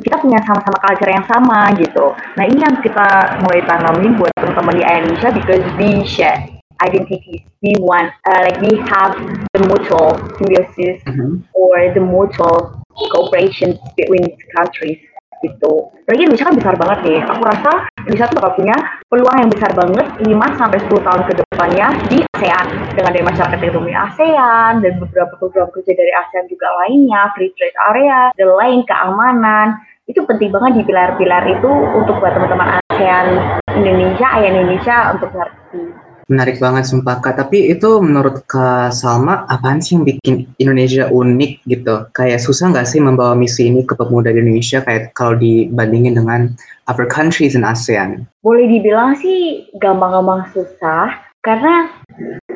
kita 0.00 0.17
punya 0.19 0.41
sama-sama 0.43 0.79
culture 0.81 1.12
yang 1.12 1.26
sama 1.29 1.71
gitu. 1.76 2.14
Nah 2.38 2.45
ini 2.47 2.59
yang 2.62 2.76
kita 2.81 3.38
mulai 3.45 3.61
tanamin 3.67 4.17
buat 4.19 4.33
teman-teman 4.38 4.75
di 4.81 4.83
Indonesia 4.83 5.31
because 5.31 5.64
we 5.79 6.03
share 6.03 6.55
identities 6.83 7.47
we 7.62 7.73
want 7.79 8.11
uh, 8.26 8.41
like 8.43 8.59
we 8.61 8.75
have 8.91 9.14
the 9.55 9.61
mutual 9.62 10.19
symbiosis 10.37 10.99
mm 11.07 11.14
-hmm. 11.14 11.31
or 11.55 11.79
the 11.95 12.03
mutual 12.03 12.83
cooperation 13.14 13.79
between 13.95 14.26
countries 14.59 14.99
gitu. 15.45 15.93
Lagi 16.09 16.21
Indonesia 16.25 16.49
kan 16.49 16.57
besar 16.57 16.75
banget 16.81 16.99
nih. 17.05 17.21
Aku 17.29 17.43
rasa 17.45 17.73
Indonesia 18.05 18.27
tuh 18.33 18.37
bakal 18.41 18.53
punya 18.57 18.77
peluang 19.09 19.37
yang 19.41 19.51
besar 19.53 19.71
banget 19.77 20.07
5 20.25 20.61
sampai 20.61 20.79
10 20.81 21.07
tahun 21.07 21.23
ke 21.29 21.33
depannya 21.45 21.87
di 22.09 22.19
ASEAN 22.37 22.67
dengan 22.97 23.13
dari 23.13 23.25
masyarakat 23.25 23.59
ekonomi 23.61 23.93
ASEAN 23.93 24.73
dan 24.81 24.93
beberapa 25.01 25.33
program 25.41 25.69
kerja 25.73 25.93
dari 25.93 26.13
ASEAN 26.13 26.45
juga 26.49 26.69
lainnya, 26.85 27.33
free 27.37 27.53
trade 27.57 27.79
area 27.93 28.33
dan 28.37 28.49
lain 28.53 28.81
keamanan. 28.89 29.69
Itu 30.05 30.29
penting 30.29 30.53
banget 30.53 30.81
di 30.81 30.83
pilar-pilar 30.85 31.45
itu 31.49 31.71
untuk 31.97 32.21
buat 32.21 32.37
teman-teman 32.37 32.81
ASEAN 32.93 33.27
Indonesia, 33.73 34.27
ayah 34.37 34.51
Indonesia 34.53 34.97
untuk 35.17 35.31
ngerti. 35.33 36.13
Menarik 36.26 36.57
banget 36.57 36.88
sumpah 36.88 37.21
Kak. 37.21 37.37
Tapi 37.37 37.69
itu 37.69 38.00
menurut 38.00 38.49
Kak 38.49 38.97
Salma, 38.97 39.45
apaan 39.45 39.85
sih 39.85 40.00
yang 40.00 40.09
bikin 40.09 40.35
Indonesia 40.57 41.12
unik 41.12 41.52
gitu? 41.69 42.09
Kayak 42.16 42.40
susah 42.40 42.73
nggak 42.73 42.88
sih 42.88 43.00
membawa 43.00 43.37
misi 43.37 43.69
ini 43.69 43.85
ke 43.85 43.93
pemuda 43.93 44.33
Indonesia 44.33 44.81
kayak 44.81 45.12
kalau 45.12 45.37
dibandingin 45.37 46.16
dengan 46.16 46.57
other 46.88 47.04
countries 47.04 47.52
in 47.52 47.64
ASEAN? 47.64 48.25
Boleh 48.40 48.64
dibilang 48.69 49.16
sih 49.21 49.69
gampang-gampang 49.76 50.49
susah. 50.57 51.12
Karena 51.45 51.93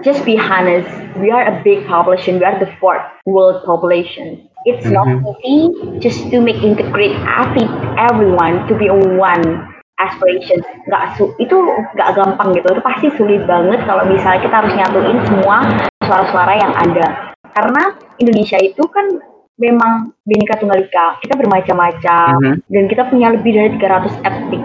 just 0.01 0.25
be 0.25 0.41
honest, 0.41 0.89
we 1.21 1.29
are 1.29 1.45
a 1.45 1.61
big 1.61 1.85
population. 1.85 2.41
We 2.41 2.49
are 2.49 2.57
the 2.57 2.73
fourth 2.81 3.05
world 3.29 3.61
population. 3.69 4.49
It's 4.65 4.89
mm 4.89 4.97
-hmm. 4.97 4.97
not 4.97 5.09
mm-hmm. 5.13 5.45
easy 5.45 6.01
just 6.01 6.33
to 6.33 6.41
make 6.41 6.65
integrate 6.65 7.15
everyone 8.01 8.65
to 8.69 8.73
be 8.75 8.89
one 9.21 9.78
aspirations 9.99 10.65
nggak 10.87 11.19
su 11.19 11.35
itu 11.43 11.57
nggak 11.95 12.11
gampang 12.15 12.55
gitu 12.55 12.67
itu 12.71 12.83
pasti 12.83 13.07
sulit 13.19 13.43
banget 13.45 13.83
kalau 13.85 14.07
misalnya 14.07 14.41
kita 14.43 14.55
harus 14.63 14.73
nyatuin 14.75 15.19
semua 15.27 15.57
suara-suara 16.07 16.53
yang 16.57 16.73
ada 16.75 17.07
karena 17.53 17.83
Indonesia 18.23 18.59
itu 18.63 18.83
kan 18.89 19.07
memang 19.59 20.15
Bhinneka 20.23 20.63
Tunggal 20.63 20.87
Ika 20.87 21.19
kita 21.23 21.35
bermacam-macam 21.35 22.31
mm 22.39 22.45
-hmm. 22.47 22.55
dan 22.71 22.85
kita 22.87 23.03
punya 23.11 23.29
lebih 23.35 23.53
dari 23.59 23.71
300 23.77 24.27
etnik 24.27 24.63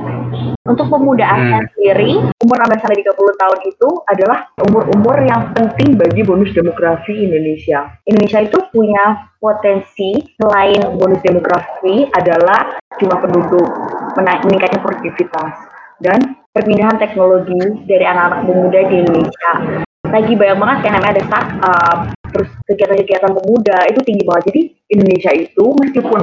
untuk 0.63 0.87
pemuda 0.87 1.27
hmm. 1.27 1.35
ASEAN 1.35 1.65
sendiri, 1.75 2.11
umur 2.39 2.55
16 2.55 2.79
sampai 2.79 2.97
30 3.03 3.41
tahun 3.41 3.59
itu 3.67 3.89
adalah 4.07 4.39
umur-umur 4.63 5.19
yang 5.27 5.51
penting 5.51 5.99
bagi 5.99 6.23
bonus 6.23 6.55
demografi 6.55 7.11
Indonesia. 7.19 7.99
Indonesia 8.07 8.39
itu 8.39 8.63
punya 8.71 9.27
potensi 9.43 10.23
selain 10.39 10.79
bonus 10.95 11.19
demografi 11.19 12.07
adalah 12.15 12.79
jumlah 12.95 13.19
penduduk, 13.19 13.69
meningkatnya 14.17 14.79
produktivitas, 14.79 15.51
dan 16.03 16.19
perpindahan 16.53 16.97
teknologi 17.01 17.57
dari 17.89 18.05
anak-anak 18.05 18.45
pemuda 18.45 18.79
di 18.91 18.95
Indonesia. 19.01 19.51
Lagi 20.03 20.33
banyak 20.37 20.57
banget 20.61 20.77
yang 20.85 20.93
namanya 20.99 21.13
ada 21.17 21.23
startup, 21.25 21.97
terus 22.29 22.49
kegiatan-kegiatan 22.69 23.31
pemuda 23.33 23.77
itu 23.89 23.99
tinggi 24.05 24.23
banget. 24.27 24.43
Jadi 24.53 24.61
Indonesia 24.93 25.31
itu 25.33 25.65
meskipun 25.81 26.19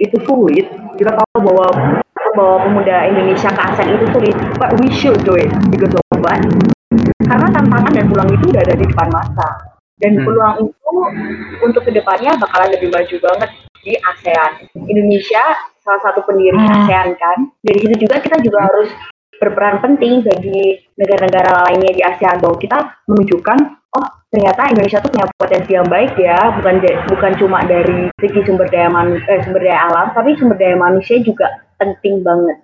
itu 0.00 0.16
sulit, 0.24 0.66
kita 0.96 1.12
tahu 1.12 1.38
bahwa 1.44 1.66
bahwa 2.34 2.56
pemuda 2.66 3.06
Indonesia 3.06 3.46
ke 3.52 3.60
ASEAN 3.62 3.94
itu 3.94 4.06
sulit, 4.10 4.36
but 4.58 4.70
we 4.82 4.90
should 4.90 5.18
do 5.22 5.38
it 5.38 5.50
because 5.70 5.94
of 5.94 6.18
what? 6.18 6.40
Karena 7.24 7.46
tantangan 7.50 7.92
dan 7.94 8.06
peluang 8.10 8.30
itu 8.34 8.44
udah 8.50 8.62
ada 8.62 8.74
di 8.74 8.86
depan 8.86 9.08
mata. 9.10 9.48
Dan 10.02 10.18
hmm. 10.18 10.26
peluang 10.26 10.54
itu 10.66 10.94
untuk 11.62 11.82
ke 11.86 11.90
depannya 11.94 12.34
bakalan 12.34 12.74
lebih 12.74 12.90
maju 12.90 13.16
banget 13.22 13.50
di 13.84 13.94
ASEAN. 13.94 14.72
Indonesia 14.88 15.44
salah 15.84 16.00
satu 16.00 16.24
pendiri 16.24 16.56
hmm. 16.56 16.74
ASEAN 16.82 17.08
kan. 17.20 17.38
Dari 17.60 17.78
situ 17.84 18.08
juga 18.08 18.18
kita 18.24 18.40
juga 18.40 18.64
harus 18.64 18.88
berperan 19.38 19.84
penting 19.84 20.24
bagi 20.24 20.80
negara-negara 20.96 21.68
lainnya 21.68 21.92
di 21.92 22.02
ASEAN 22.02 22.40
bahwa 22.40 22.56
kita 22.56 22.78
menunjukkan 23.06 23.58
oh 23.94 24.08
ternyata 24.32 24.72
Indonesia 24.72 24.98
tuh 25.04 25.10
punya 25.12 25.26
potensi 25.36 25.70
yang 25.76 25.86
baik 25.86 26.18
ya 26.18 26.38
bukan 26.58 26.82
bukan 27.12 27.32
cuma 27.38 27.62
dari 27.62 28.10
segi 28.18 28.40
sumber 28.42 28.66
daya 28.72 28.90
man, 28.90 29.14
eh, 29.14 29.40
sumber 29.46 29.62
daya 29.62 29.86
alam 29.86 30.06
tapi 30.16 30.34
sumber 30.40 30.56
daya 30.58 30.74
manusia 30.74 31.20
juga 31.20 31.62
penting 31.78 32.24
banget. 32.24 32.58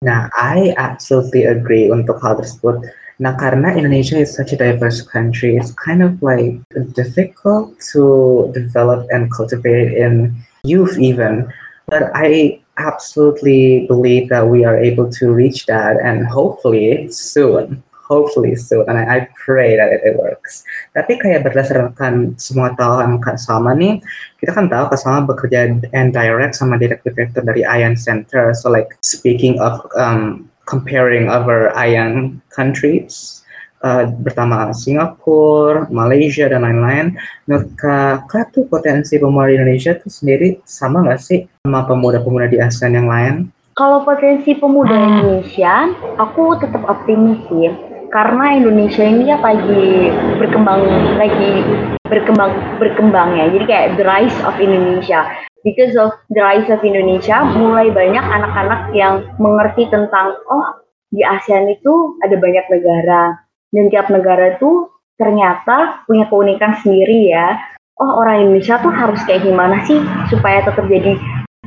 Nah, 0.00 0.32
I 0.32 0.72
absolutely 0.80 1.44
agree 1.44 1.92
untuk 1.92 2.16
hal 2.24 2.40
tersebut. 2.40 2.80
Nah, 3.20 3.36
karena 3.36 3.76
Indonesia 3.76 4.16
is 4.16 4.32
such 4.32 4.56
a 4.56 4.58
diverse 4.58 5.04
country, 5.04 5.60
it's 5.60 5.76
kind 5.76 6.00
of 6.00 6.16
like 6.24 6.56
difficult 6.96 7.76
to 7.92 8.48
develop 8.56 9.04
and 9.12 9.28
cultivate 9.28 9.92
in 9.92 10.32
youth 10.64 10.98
even. 10.98 11.52
But 11.86 12.10
I 12.14 12.60
absolutely 12.78 13.86
believe 13.86 14.28
that 14.30 14.48
we 14.48 14.64
are 14.64 14.78
able 14.78 15.10
to 15.12 15.32
reach 15.32 15.66
that 15.66 16.00
and 16.00 16.26
hopefully 16.26 17.10
soon 17.10 17.82
hopefully 18.10 18.58
soon 18.58 18.82
and 18.90 18.98
I, 18.98 19.04
I 19.06 19.18
pray 19.38 19.78
that 19.78 19.94
it, 19.94 20.02
it 20.02 20.18
works. 20.18 20.66
Tapi 20.98 21.22
kayak 21.22 21.46
berdasarkan 21.46 22.34
semua 22.42 22.74
tahu 22.74 23.22
Kak 23.22 23.38
Salma 23.38 23.70
nih, 23.78 24.02
kita 24.42 24.50
kan 24.50 24.66
tahu 24.66 24.90
Kak 24.90 24.98
Salma 24.98 25.30
bekerja 25.30 25.78
and 25.94 26.10
direct 26.10 26.58
sama 26.58 26.74
director 26.74 27.14
director 27.14 27.46
dari 27.46 27.62
IAN 27.62 27.94
Center. 27.94 28.50
So 28.58 28.66
like 28.66 28.98
speaking 29.06 29.62
of 29.62 29.78
um, 29.94 30.50
comparing 30.66 31.30
other 31.30 31.70
IAN 31.78 32.42
countries, 32.50 33.39
uh, 33.84 34.04
pertama 34.22 34.70
Singapura, 34.76 35.88
Malaysia 35.88 36.46
dan 36.48 36.64
lain-lain. 36.64 37.16
Menurut 37.48 37.68
Kak, 37.76 38.28
Kak 38.28 38.52
tuh 38.54 38.64
potensi 38.68 39.16
pemuda 39.16 39.50
di 39.50 39.56
Indonesia 39.58 39.96
tuh 39.96 40.12
sendiri 40.12 40.60
sama 40.64 41.04
nggak 41.04 41.20
sih 41.20 41.48
sama 41.64 41.84
pemuda-pemuda 41.88 42.46
di 42.48 42.58
ASEAN 42.60 42.96
yang 42.96 43.08
lain? 43.08 43.34
Kalau 43.78 44.04
potensi 44.04 44.52
pemuda 44.52 44.92
Indonesia, 44.92 45.88
aku 46.20 46.60
tetap 46.60 46.84
optimis 46.84 47.40
sih. 47.48 47.72
Karena 48.10 48.58
Indonesia 48.58 49.06
ini 49.06 49.30
ya 49.30 49.38
lagi 49.38 50.10
berkembang 50.42 50.82
lagi 51.14 51.62
berkembang 52.10 52.52
berkembang 52.82 53.38
ya. 53.38 53.46
Jadi 53.54 53.64
kayak 53.70 53.88
the 53.96 54.04
rise 54.04 54.34
of 54.42 54.58
Indonesia. 54.58 55.24
Because 55.62 55.94
of 55.94 56.16
the 56.32 56.40
rise 56.42 56.66
of 56.72 56.82
Indonesia 56.82 57.44
mulai 57.54 57.92
banyak 57.92 58.24
anak-anak 58.24 58.96
yang 58.96 59.28
mengerti 59.36 59.86
tentang 59.92 60.34
oh 60.48 60.82
di 61.14 61.22
ASEAN 61.22 61.70
itu 61.70 62.18
ada 62.24 62.34
banyak 62.34 62.64
negara 62.66 63.38
dan 63.70 63.90
tiap 63.90 64.06
negara 64.10 64.58
itu 64.58 64.90
ternyata 65.20 66.02
punya 66.08 66.26
keunikan 66.26 66.74
sendiri 66.80 67.30
ya 67.30 67.58
oh 68.00 68.24
orang 68.24 68.48
Indonesia 68.48 68.80
tuh 68.80 68.90
harus 68.90 69.20
kayak 69.28 69.44
gimana 69.44 69.84
sih 69.84 70.00
supaya 70.32 70.64
tetap 70.64 70.88
jadi 70.88 71.20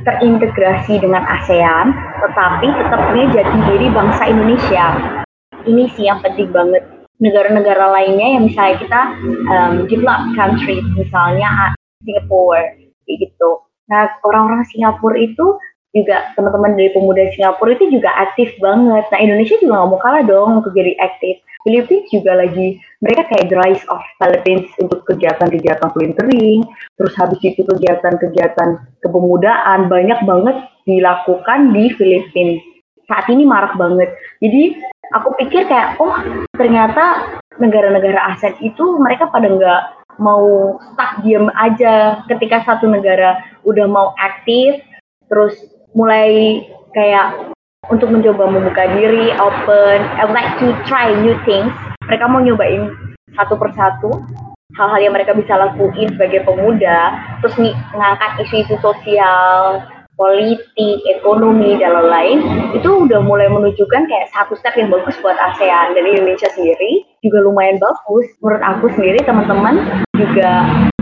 terintegrasi 0.04 1.00
dengan 1.00 1.24
ASEAN, 1.24 1.96
tetapi 2.20 2.66
tetap 2.68 3.00
punya 3.08 3.26
jati 3.32 3.58
diri 3.72 3.86
bangsa 3.90 4.22
Indonesia. 4.28 4.86
Ini 5.64 5.84
sih 5.96 6.04
yang 6.06 6.20
penting 6.20 6.52
banget. 6.52 6.84
Negara-negara 7.22 7.88
lainnya 7.88 8.36
yang 8.36 8.42
misalnya 8.50 8.76
kita 8.84 9.00
um, 9.48 9.74
developed 9.88 10.36
countries, 10.36 10.84
misalnya 10.92 11.72
Singapura, 12.04 12.76
gitu. 13.08 13.64
Nah, 13.88 14.12
orang-orang 14.28 14.66
Singapura 14.68 15.16
itu 15.16 15.56
juga 15.94 16.34
teman-teman 16.34 16.74
dari 16.74 16.90
pemuda 16.92 17.30
Singapura 17.32 17.78
itu 17.78 17.86
juga 17.88 18.12
aktif 18.18 18.52
banget. 18.60 19.08
Nah, 19.08 19.20
Indonesia 19.22 19.56
juga 19.56 19.72
nggak 19.72 19.88
mau 19.88 20.00
kalah 20.02 20.24
dong 20.26 20.50
untuk 20.60 20.74
jadi 20.76 20.92
aktif. 21.00 21.40
Philippines 21.64 22.06
juga 22.12 22.36
lagi 22.36 22.76
mereka 23.00 23.24
kayak 23.32 23.48
the 23.48 23.56
rise 23.56 23.84
of 23.88 24.00
Philippines 24.20 24.68
untuk 24.80 25.00
kegiatan-kegiatan 25.08 25.88
volunteering, 25.92 26.60
terus 27.00 27.12
habis 27.16 27.40
itu 27.40 27.64
kegiatan-kegiatan 27.64 28.84
kepemudaan 29.00 29.88
banyak 29.88 30.20
banget 30.28 30.56
dilakukan 30.84 31.72
di 31.72 31.92
Philippines. 31.96 32.60
Saat 33.08 33.28
ini 33.28 33.44
marak 33.44 33.76
banget. 33.76 34.12
Jadi 34.40 34.80
aku 35.12 35.36
pikir 35.40 35.68
kayak 35.68 36.00
oh 36.00 36.16
ternyata 36.56 37.36
negara-negara 37.60 38.32
ASEAN 38.32 38.56
itu 38.64 38.96
mereka 39.00 39.28
pada 39.28 39.48
nggak 39.48 39.82
mau 40.20 40.76
stuck 40.80 41.20
diem 41.26 41.50
aja 41.58 42.22
ketika 42.30 42.62
satu 42.64 42.86
negara 42.86 43.42
udah 43.66 43.86
mau 43.90 44.14
aktif 44.16 44.80
terus 45.28 45.54
mulai 45.92 46.62
kayak 46.94 47.53
untuk 47.90 48.08
mencoba 48.12 48.48
membuka 48.48 48.84
diri, 48.96 49.34
open, 49.36 49.98
I 50.20 50.24
like 50.30 50.56
to 50.62 50.72
try 50.88 51.12
new 51.12 51.36
things. 51.44 51.72
Mereka 52.06 52.24
mau 52.28 52.40
nyobain 52.40 52.92
satu 53.34 53.56
persatu 53.58 54.22
hal-hal 54.74 55.00
yang 55.00 55.14
mereka 55.14 55.32
bisa 55.34 55.54
lakuin 55.54 56.10
sebagai 56.14 56.42
pemuda, 56.42 57.14
terus 57.42 57.54
nih 57.62 57.74
ngangkat 57.94 58.42
isu-isu 58.42 58.74
sosial, 58.82 59.86
politik, 60.14 60.98
ekonomi, 61.10 61.78
dan 61.78 61.94
lain-lain, 61.94 62.38
itu 62.74 62.86
udah 62.86 63.22
mulai 63.22 63.50
menunjukkan 63.50 64.02
kayak 64.06 64.30
satu 64.34 64.54
step 64.58 64.74
yang 64.78 64.90
bagus 64.90 65.14
buat 65.22 65.38
ASEAN. 65.38 65.94
Dan 65.94 66.06
Indonesia 66.06 66.50
sendiri 66.54 67.06
juga 67.22 67.42
lumayan 67.42 67.78
bagus. 67.82 68.26
Menurut 68.42 68.62
aku 68.62 68.86
sendiri, 68.94 69.22
teman-teman 69.22 70.06
juga 70.14 70.50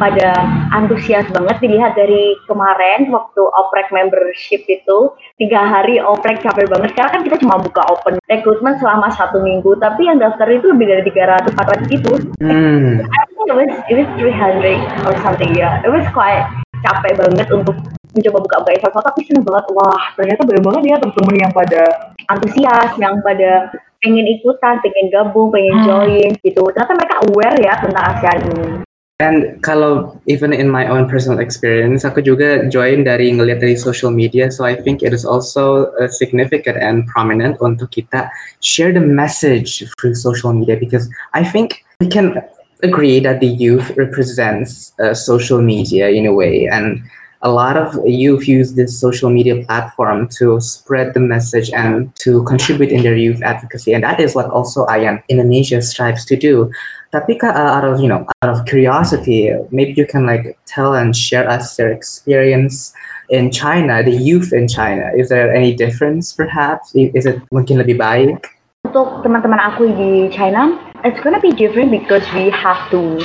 pada 0.03 0.35
antusias 0.75 1.31
banget 1.31 1.63
dilihat 1.63 1.95
dari 1.95 2.35
kemarin 2.51 3.07
waktu 3.15 3.39
oprek 3.39 3.87
membership 3.95 4.67
itu 4.67 4.99
tiga 5.39 5.63
hari 5.63 6.03
oprek 6.03 6.43
capek 6.43 6.67
banget 6.67 6.91
karena 6.99 7.11
kan 7.15 7.23
kita 7.23 7.39
cuma 7.39 7.63
buka 7.63 7.87
open 7.87 8.19
recruitment 8.27 8.83
selama 8.83 9.15
satu 9.15 9.39
minggu 9.39 9.79
tapi 9.79 10.11
yang 10.11 10.19
daftar 10.19 10.51
itu 10.51 10.75
lebih 10.75 10.91
dari 10.91 11.03
300 11.07 11.55
400 11.55 11.95
gitu 11.95 12.13
hmm. 12.43 13.07
I 13.07 13.23
think 13.31 13.47
it 13.47 13.55
was 13.55 13.71
it 13.87 13.95
was 13.95 14.09
300 14.19 15.07
or 15.07 15.15
something 15.23 15.55
ya 15.55 15.79
yeah. 15.79 15.87
it 15.87 15.91
was 15.95 16.03
quite 16.11 16.51
capek 16.83 17.15
banget 17.15 17.47
untuk 17.55 17.79
mencoba 18.11 18.39
buka-buka 18.43 18.71
event 18.75 19.07
tapi 19.07 19.21
seneng 19.23 19.47
banget 19.47 19.65
wah 19.71 20.03
ternyata 20.19 20.43
banyak 20.43 20.65
banget 20.67 20.83
ya 20.91 20.97
teman-teman 20.99 21.37
yang 21.39 21.53
pada 21.55 21.83
antusias 22.27 22.91
yang 22.99 23.15
pada 23.23 23.71
pengen 24.03 24.27
ikutan, 24.27 24.83
pengen 24.83 25.15
gabung, 25.15 25.55
pengen 25.55 25.79
hmm. 25.79 25.87
join 25.87 26.31
gitu. 26.43 26.63
Ternyata 26.75 26.93
mereka 26.99 27.17
aware 27.23 27.59
ya 27.63 27.79
tentang 27.79 28.05
ASEAN 28.11 28.39
ini. 28.51 28.83
And 29.23 29.63
kalau 29.63 30.19
even 30.27 30.51
in 30.51 30.67
my 30.67 30.91
own 30.91 31.07
personal 31.07 31.39
experience, 31.39 32.03
aku 32.03 32.27
juga 32.27 32.67
join 32.67 33.07
dari 33.07 33.31
ngeliat 33.31 33.63
dari 33.63 33.79
social 33.79 34.11
media, 34.11 34.51
so 34.51 34.67
I 34.67 34.75
think 34.75 34.99
it 34.99 35.15
is 35.15 35.23
also 35.23 35.95
uh, 36.03 36.11
significant 36.11 36.83
and 36.83 37.07
prominent 37.07 37.63
untuk 37.63 37.95
kita 37.95 38.27
share 38.67 38.91
the 38.91 39.05
message 39.05 39.87
through 39.95 40.19
social 40.19 40.51
media 40.51 40.75
because 40.75 41.07
I 41.39 41.47
think 41.47 41.87
we 42.03 42.11
can 42.11 42.43
agree 42.83 43.23
that 43.23 43.39
the 43.39 43.47
youth 43.47 43.95
represents 43.95 44.91
uh, 44.99 45.15
social 45.15 45.63
media 45.63 46.11
in 46.11 46.27
a 46.27 46.35
way 46.35 46.67
and 46.67 46.99
a 47.43 47.51
lot 47.51 47.77
of 47.77 47.99
youth 48.07 48.47
use 48.47 48.75
this 48.75 48.99
social 48.99 49.31
media 49.31 49.63
platform 49.67 50.29
to 50.29 50.61
spread 50.61 51.15
the 51.15 51.21
message 51.21 51.71
and 51.71 52.15
to 52.17 52.43
contribute 52.45 52.91
in 52.91 53.03
their 53.03 53.17
youth 53.17 53.43
advocacy. 53.43 53.93
And 53.93 54.03
that 54.03 54.21
is 54.21 54.35
what 54.35 54.47
also 54.51 54.87
IAN 54.87 55.23
Indonesia 55.29 55.83
strives 55.83 56.25
to 56.27 56.37
do. 56.37 56.71
Tapi 57.13 57.37
uh, 57.45 57.53
out 57.53 57.85
of 57.85 58.01
you 58.01 58.09
know 58.09 58.25
out 58.41 58.49
of 58.49 58.65
curiosity, 58.65 59.53
maybe 59.69 59.93
you 60.01 60.09
can 60.09 60.25
like 60.25 60.57
tell 60.65 60.97
and 60.97 61.13
share 61.13 61.45
us 61.45 61.77
your 61.77 61.93
experience 61.93 62.97
in 63.29 63.53
China, 63.53 64.01
the 64.01 64.17
youth 64.17 64.49
in 64.57 64.65
China. 64.65 65.13
Is 65.13 65.29
there 65.29 65.53
any 65.53 65.77
difference 65.77 66.33
perhaps? 66.33 66.97
Is 66.97 67.29
it 67.29 67.45
mungkin 67.53 67.85
lebih 67.85 68.01
baik? 68.01 68.57
Untuk 68.89 69.21
teman-teman 69.21 69.61
aku 69.61 69.93
di 69.93 70.33
China, 70.33 70.73
it's 71.05 71.21
gonna 71.21 71.37
be 71.37 71.53
different 71.53 71.93
because 71.93 72.25
we 72.33 72.49
have 72.49 72.81
to 72.89 73.21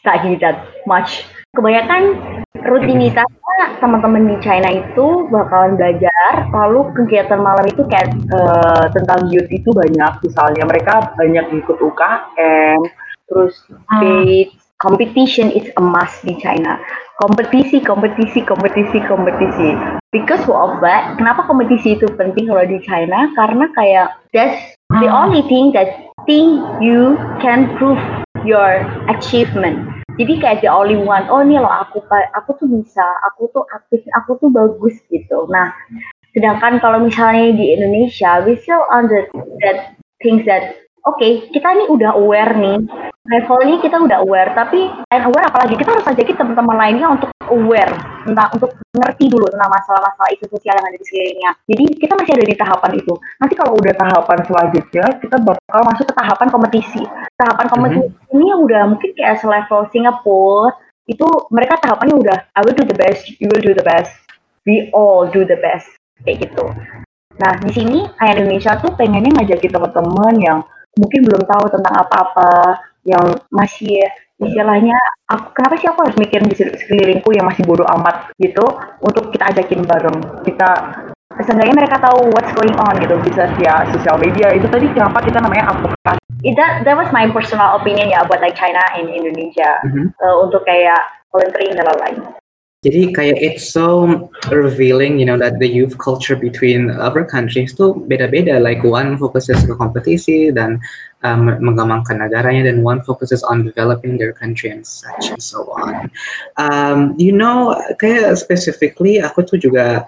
study 0.00 0.40
that 0.40 0.72
much. 0.88 1.28
Kebanyakan 1.52 2.16
rutinitasnya 2.64 3.76
teman-teman 3.84 4.32
di 4.32 4.36
China 4.40 4.72
itu 4.72 5.28
bakalan 5.28 5.76
belajar 5.76 6.48
lalu 6.56 6.88
kegiatan 6.96 7.44
malam 7.44 7.68
itu 7.68 7.84
kayak 7.84 8.16
uh, 8.32 8.88
tentang 8.96 9.28
youth 9.28 9.52
itu 9.52 9.68
banyak 9.76 10.24
misalnya 10.24 10.64
mereka 10.64 11.12
banyak 11.20 11.52
ikut 11.52 11.76
UKM 11.84 12.80
terus 13.30 13.54
debate 14.00 14.52
hmm. 14.54 14.60
competition 14.82 15.50
is 15.50 15.66
a 15.76 15.82
must 15.82 16.22
di 16.22 16.34
China. 16.38 16.78
Kompetisi 17.16 17.80
kompetisi 17.80 18.44
kompetisi 18.44 18.98
kompetisi. 19.08 19.70
Because 20.12 20.44
of 20.48 20.78
that 20.84 21.16
kenapa 21.16 21.48
kompetisi 21.48 21.96
itu 21.96 22.06
penting 22.14 22.48
kalau 22.48 22.64
di 22.64 22.78
China? 22.84 23.32
Karena 23.34 23.66
kayak 23.74 24.20
that's 24.32 24.58
the 25.00 25.08
hmm. 25.08 25.16
only 25.16 25.42
thing 25.48 25.72
that 25.72 26.12
thing 26.28 26.60
you 26.78 27.16
can 27.42 27.72
prove 27.80 27.98
your 28.46 28.84
achievement. 29.10 29.82
Jadi 30.16 30.40
kayak 30.40 30.64
the 30.64 30.70
only 30.72 30.96
one 30.96 31.28
oh 31.28 31.44
ini 31.44 31.60
loh 31.60 31.68
aku 31.68 32.00
aku 32.10 32.56
tuh 32.56 32.68
bisa 32.68 33.04
aku 33.32 33.52
tuh 33.52 33.64
aktif 33.76 34.00
aku 34.16 34.40
tuh 34.40 34.48
bagus 34.48 34.96
gitu. 35.12 35.44
Nah 35.52 35.72
sedangkan 36.36 36.80
kalau 36.84 37.00
misalnya 37.00 37.56
di 37.56 37.72
Indonesia 37.72 38.44
we 38.44 38.60
still 38.60 38.84
under 38.92 39.24
that 39.64 39.96
things 40.20 40.44
that 40.44 40.85
oke 41.06 41.16
okay, 41.16 41.32
kita 41.54 41.68
ini 41.78 41.84
udah 41.88 42.18
aware 42.18 42.52
nih. 42.58 42.78
Levelnya 43.26 43.82
kita 43.82 43.98
udah 43.98 44.22
aware 44.22 44.54
tapi 44.54 44.86
lain 44.86 45.24
aware 45.26 45.46
apalagi? 45.50 45.74
Kita 45.74 45.98
harus 45.98 46.06
ajakin 46.06 46.36
teman-teman 46.38 46.76
lainnya 46.78 47.06
untuk 47.10 47.30
aware 47.50 47.90
tentang 48.22 48.48
untuk 48.54 48.70
ngerti 48.94 49.24
dulu 49.30 49.46
tentang 49.50 49.70
masalah-masalah 49.70 50.30
isu 50.34 50.46
sosial 50.46 50.78
yang 50.78 50.86
ada 50.86 50.98
di 50.98 51.06
sekelilingnya. 51.06 51.50
Jadi 51.66 51.84
kita 51.98 52.12
masih 52.14 52.32
ada 52.38 52.46
di 52.46 52.54
tahapan 52.54 52.92
itu. 52.98 53.14
Nanti 53.42 53.54
kalau 53.58 53.72
udah 53.74 53.94
tahapan 53.98 54.38
selanjutnya 54.46 55.06
kita 55.18 55.36
bakal 55.42 55.80
masuk 55.90 56.04
ke 56.06 56.14
tahapan 56.14 56.48
kompetisi. 56.54 57.02
Tahapan 57.34 57.66
kompetisi 57.66 58.06
mm 58.06 58.10
-hmm. 58.14 58.34
ini 58.38 58.44
yang 58.46 58.60
udah 58.62 58.82
mungkin 58.94 59.10
kayak 59.18 59.36
selevel 59.42 59.80
Singapura 59.90 60.74
itu 61.06 61.26
mereka 61.54 61.78
tahapannya 61.82 62.14
udah 62.18 62.38
I 62.54 62.60
will 62.66 62.74
do 62.74 62.82
the 62.82 62.98
best 62.98 63.26
you 63.42 63.50
will 63.50 63.62
do 63.62 63.74
the 63.74 63.86
best. 63.86 64.14
We 64.66 64.90
all 64.94 65.26
do 65.26 65.42
the 65.42 65.58
best 65.58 65.90
kayak 66.22 66.46
gitu. 66.46 66.62
Nah 67.42 67.52
di 67.58 67.70
sini 67.74 68.06
ayah 68.22 68.38
Indonesia 68.38 68.78
tuh 68.78 68.94
pengennya 68.94 69.34
ngajakin 69.34 69.70
teman-teman 69.70 70.34
yang 70.38 70.58
mungkin 70.96 71.20
belum 71.28 71.42
tahu 71.44 71.64
tentang 71.72 71.94
apa-apa 72.02 72.80
yang 73.06 73.22
masih 73.52 74.02
istilahnya 74.36 74.96
aku 75.32 75.54
kenapa 75.56 75.74
sih 75.80 75.88
aku 75.88 76.00
harus 76.04 76.16
mikirin 76.20 76.48
di 76.50 76.56
sekelilingku 76.56 77.32
yang 77.32 77.48
masih 77.48 77.64
bodoh 77.64 77.88
amat 78.00 78.32
gitu 78.36 78.64
untuk 79.00 79.32
kita 79.32 79.48
ajakin 79.54 79.80
bareng. 79.86 80.18
Kita 80.44 80.68
seenggaknya 81.40 81.74
mereka 81.76 81.96
tahu 82.00 82.32
what's 82.32 82.52
going 82.56 82.76
on 82.76 82.96
gitu 83.00 83.16
bisa 83.24 83.48
via 83.56 83.86
sosial 83.92 84.16
media. 84.20 84.52
Itu 84.52 84.68
tadi 84.68 84.88
kenapa 84.92 85.24
kita 85.24 85.40
namanya 85.40 85.72
advokat 85.72 86.16
that, 86.54 86.84
that 86.84 86.96
was 86.96 87.08
my 87.10 87.26
personal 87.32 87.80
opinion 87.80 88.12
ya 88.12 88.22
buat 88.28 88.44
like 88.44 88.54
China 88.54 88.80
in 89.00 89.08
Indonesia. 89.08 89.80
Mm 89.88 89.90
-hmm. 89.90 90.06
uh, 90.20 90.36
untuk 90.44 90.62
kayak 90.68 91.00
volunteering 91.32 91.74
dan 91.76 91.84
lain-lain 91.88 92.20
jadi 92.86 93.10
kayak 93.10 93.38
it's 93.42 93.66
so 93.74 94.30
revealing, 94.54 95.18
you 95.18 95.26
know, 95.26 95.34
that 95.34 95.58
the 95.58 95.66
youth 95.66 95.98
culture 95.98 96.38
between 96.38 96.94
other 96.94 97.26
countries 97.26 97.74
tuh 97.74 97.98
beda-beda. 98.06 98.62
Like 98.62 98.86
one 98.86 99.18
focuses 99.18 99.58
ke 99.66 99.74
kompetisi 99.74 100.54
dan 100.54 100.78
um, 101.26 101.50
mengembangkan 101.58 102.22
negaranya, 102.22 102.70
dan 102.70 102.86
one 102.86 103.02
focuses 103.02 103.42
on 103.42 103.66
developing 103.66 104.14
their 104.14 104.30
country 104.30 104.70
and 104.70 104.86
such 104.86 105.34
and 105.34 105.42
so 105.42 105.66
on. 105.74 106.06
Um, 106.54 107.18
you 107.18 107.34
know, 107.34 107.74
kayak 107.98 108.38
specifically 108.38 109.18
aku 109.18 109.42
tuh 109.42 109.58
juga 109.58 110.06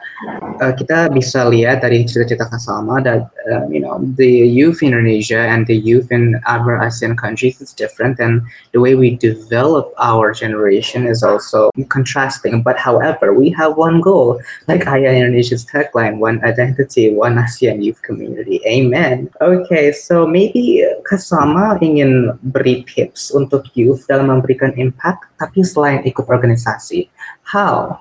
uh, 0.63 0.73
kita 0.79 1.11
bisa 1.11 1.51
lihat 1.51 1.83
dari 1.83 2.07
cerita-cerita 2.07 2.47
Kasalma 2.47 3.03
that 3.03 3.27
uh, 3.51 3.67
you 3.67 3.83
know 3.83 3.99
the 4.15 4.47
youth 4.47 4.79
in 4.79 4.95
Indonesia 4.95 5.43
and 5.43 5.67
the 5.67 5.75
youth 5.75 6.15
in 6.15 6.39
other 6.47 6.79
ASEAN 6.79 7.19
countries 7.19 7.59
is 7.59 7.75
different, 7.75 8.23
and 8.23 8.47
the 8.71 8.79
way 8.79 8.95
we 8.95 9.19
develop 9.19 9.91
our 9.99 10.31
generation 10.31 11.03
is 11.09 11.27
also 11.27 11.75
contrasting. 11.91 12.63
But 12.63 12.79
however, 12.79 13.35
we 13.35 13.51
have 13.59 13.75
one 13.75 13.99
goal, 14.01 14.39
like 14.71 14.87
Aya 14.87 15.11
Indonesia's 15.11 15.67
tagline, 15.67 16.23
one 16.23 16.39
identity, 16.45 17.11
one 17.11 17.41
ASEAN 17.41 17.83
youth 17.83 18.01
community. 18.07 18.61
Amen. 18.69 19.31
Okay, 19.41 19.91
so 19.93 20.27
maybe 20.27 20.85
Kasama 21.09 21.81
ingin 21.81 22.37
beri 22.53 22.85
tips 22.85 23.33
untuk 23.33 23.65
youth 23.73 24.05
dalam 24.05 24.29
memberikan 24.29 24.77
impact, 24.77 25.25
tapi 25.41 25.65
selain 25.65 26.05
ikut 26.05 26.29
organisasi. 26.29 27.09
How? 27.49 27.97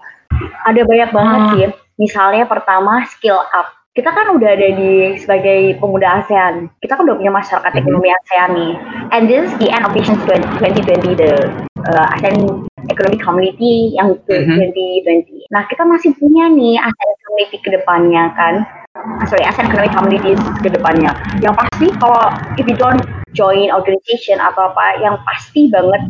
Ada 0.67 0.84
banyak 0.84 1.15
banget 1.15 1.39
hmm. 1.39 1.52
sih. 1.56 1.67
Misalnya 1.98 2.43
pertama 2.43 3.08
skill 3.08 3.39
up 3.56 3.78
kita 3.98 4.13
kan 4.13 4.30
udah 4.30 4.54
ada 4.54 4.78
di 4.78 5.17
sebagai 5.17 5.82
pemuda 5.82 6.22
ASEAN. 6.22 6.70
Kita 6.86 6.93
kan 6.93 7.10
udah 7.10 7.17
punya 7.17 7.34
masyarakat 7.34 7.65
mm 7.65 7.74
-hmm. 7.74 7.82
ekonomi 7.82 8.10
ASEAN 8.13 8.50
nih. 8.54 8.74
And 9.10 9.22
this 9.26 9.50
is 9.50 9.54
the 9.58 9.74
end 9.74 9.89
of 9.89 9.91
Vision 9.98 10.22
2020, 10.22 11.17
the 11.17 11.50
uh, 11.82 12.13
ASEAN 12.13 12.70
Economic 12.93 13.26
Community 13.26 13.98
yang 13.98 14.13
Mhm. 14.22 14.54
2020. 14.54 15.50
Nah, 15.50 15.65
kita 15.65 15.82
masih 15.89 16.13
punya 16.22 16.46
nih 16.46 16.78
ASEAN 16.78 17.13
Community 17.26 17.58
ke 17.58 17.70
depannya 17.74 18.24
kan. 18.38 18.70
Ah, 18.97 19.25
sorry, 19.29 19.45
ASEAN 19.45 19.69
Economic 19.69 19.93
Communities 19.93 20.41
ke 20.65 20.73
depannya. 20.73 21.13
Yang 21.38 21.53
pasti 21.62 21.88
kalau 22.01 22.33
if 22.57 22.65
you 22.65 22.73
don't 22.73 23.05
join 23.38 23.69
organization 23.69 24.41
atau 24.41 24.73
apa, 24.73 24.97
yang 24.97 25.21
pasti 25.21 25.69
banget 25.69 26.01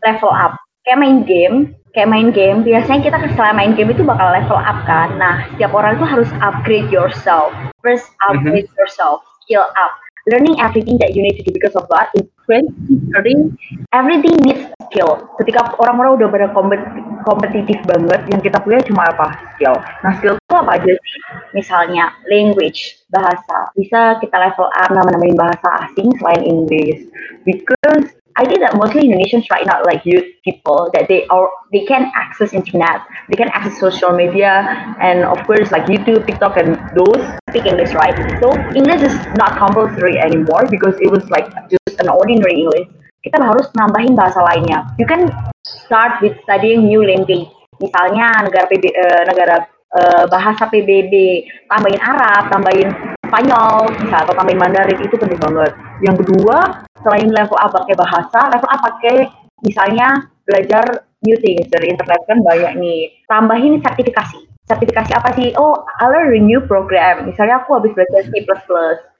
level 0.00 0.32
up. 0.32 0.56
Kayak 0.88 1.04
main 1.04 1.18
game, 1.28 1.56
kayak 1.92 2.08
main 2.08 2.32
game, 2.32 2.64
biasanya 2.64 3.00
kita 3.04 3.16
setelah 3.28 3.52
main 3.52 3.76
game 3.76 3.92
itu 3.92 4.00
bakal 4.00 4.32
level 4.32 4.56
up 4.56 4.80
kan. 4.88 5.12
Nah, 5.20 5.44
setiap 5.52 5.76
orang 5.76 6.00
itu 6.00 6.06
harus 6.08 6.30
upgrade 6.40 6.88
yourself. 6.88 7.52
First, 7.84 8.08
upgrade 8.24 8.68
yourself, 8.80 9.20
skill 9.44 9.68
up. 9.76 9.92
Learning 10.24 10.56
everything 10.56 10.96
that 11.04 11.12
you 11.12 11.20
need 11.20 11.36
to 11.36 11.44
do 11.44 11.52
because 11.52 11.76
of 11.76 11.84
that 11.92 12.08
in 12.16 12.24
2030, 12.48 13.52
everything 13.92 14.36
needs 14.40 14.64
skill. 14.88 15.20
Ketika 15.36 15.74
orang-orang 15.76 16.16
udah 16.16 16.28
pada 16.30 16.46
kompet- 16.54 16.88
kompetitif 17.26 17.82
banget, 17.84 18.20
yang 18.30 18.40
kita 18.40 18.62
punya 18.62 18.80
cuma 18.86 19.10
apa? 19.10 19.36
Skill. 19.56 19.76
Nah, 20.00 20.12
skill 20.16 20.38
itu 20.38 20.54
apa 20.54 20.72
aja 20.78 20.92
sih? 20.94 21.16
Misalnya, 21.52 22.14
language, 22.30 23.04
bahasa. 23.10 23.68
Bisa 23.74 24.16
kita 24.22 24.36
level 24.38 24.70
up 24.70 24.90
nama-namain 24.94 25.36
bahasa 25.36 25.66
asing 25.84 26.14
selain 26.16 26.46
Inggris. 26.46 27.04
Because 27.42 28.16
I 28.36 28.44
think 28.44 28.58
that 28.66 28.74
mostly 28.74 29.06
Indonesians 29.06 29.46
right 29.46 29.62
now 29.62 29.78
like 29.86 30.02
youth 30.02 30.26
people 30.42 30.90
that 30.92 31.06
they 31.06 31.22
are 31.30 31.46
they 31.70 31.86
can 31.86 32.10
access 32.18 32.52
internet, 32.52 32.98
they 33.30 33.36
can 33.38 33.46
access 33.54 33.78
social 33.78 34.10
media, 34.10 34.66
and 34.98 35.22
of 35.22 35.38
course 35.46 35.70
like 35.70 35.86
YouTube, 35.86 36.26
TikTok, 36.26 36.58
and 36.58 36.74
those 36.98 37.22
speak 37.50 37.66
English, 37.66 37.94
right? 37.94 38.14
So 38.42 38.50
English 38.74 39.06
is 39.06 39.14
not 39.38 39.54
compulsory 39.54 40.18
anymore 40.18 40.66
because 40.66 40.98
it 40.98 41.10
was 41.10 41.22
like 41.30 41.46
just 41.70 42.00
an 42.02 42.10
ordinary 42.10 42.66
English. 42.66 42.90
Kita 43.22 43.38
harus 43.38 43.70
nambahin 43.78 44.18
bahasa 44.18 44.42
lainnya. 44.42 44.82
You 44.98 45.06
can 45.06 45.30
start 45.62 46.18
with 46.18 46.34
studying 46.42 46.90
new 46.90 47.06
language. 47.06 47.46
Misalnya 47.78 48.50
negara 48.50 48.66
PB, 48.66 48.84
eh, 48.90 49.22
negara 49.30 49.56
eh, 49.94 50.24
bahasa 50.26 50.66
PBB, 50.66 51.46
tambahin 51.70 52.02
Arab, 52.02 52.50
tambahin 52.50 53.13
Spanyol, 53.28 53.90
bisa 54.00 54.16
atau 54.24 54.34
tambahin 54.36 54.60
Mandarin 54.60 55.00
itu 55.00 55.14
penting 55.16 55.40
banget. 55.40 55.72
Yang 56.04 56.16
kedua, 56.24 56.84
selain 57.00 57.28
level 57.32 57.58
up 57.60 57.72
pakai 57.72 57.94
bahasa, 57.96 58.40
level 58.52 58.70
up 58.70 58.80
pakai 58.80 59.16
misalnya 59.64 60.28
belajar 60.44 61.08
new 61.24 61.36
things 61.40 61.68
dari 61.72 61.92
internet 61.92 62.20
kan 62.28 62.44
banyak 62.44 62.72
nih. 62.76 63.00
Tambahin 63.28 63.80
sertifikasi. 63.80 64.44
Sertifikasi 64.64 65.12
apa 65.12 65.28
sih? 65.36 65.52
Oh, 65.60 65.84
I 66.00 66.08
learn 66.08 66.32
a 66.32 66.40
new 66.40 66.60
program. 66.64 67.28
Misalnya 67.28 67.60
aku 67.60 67.76
habis 67.76 67.92
belajar 67.92 68.24
C++, 68.24 68.32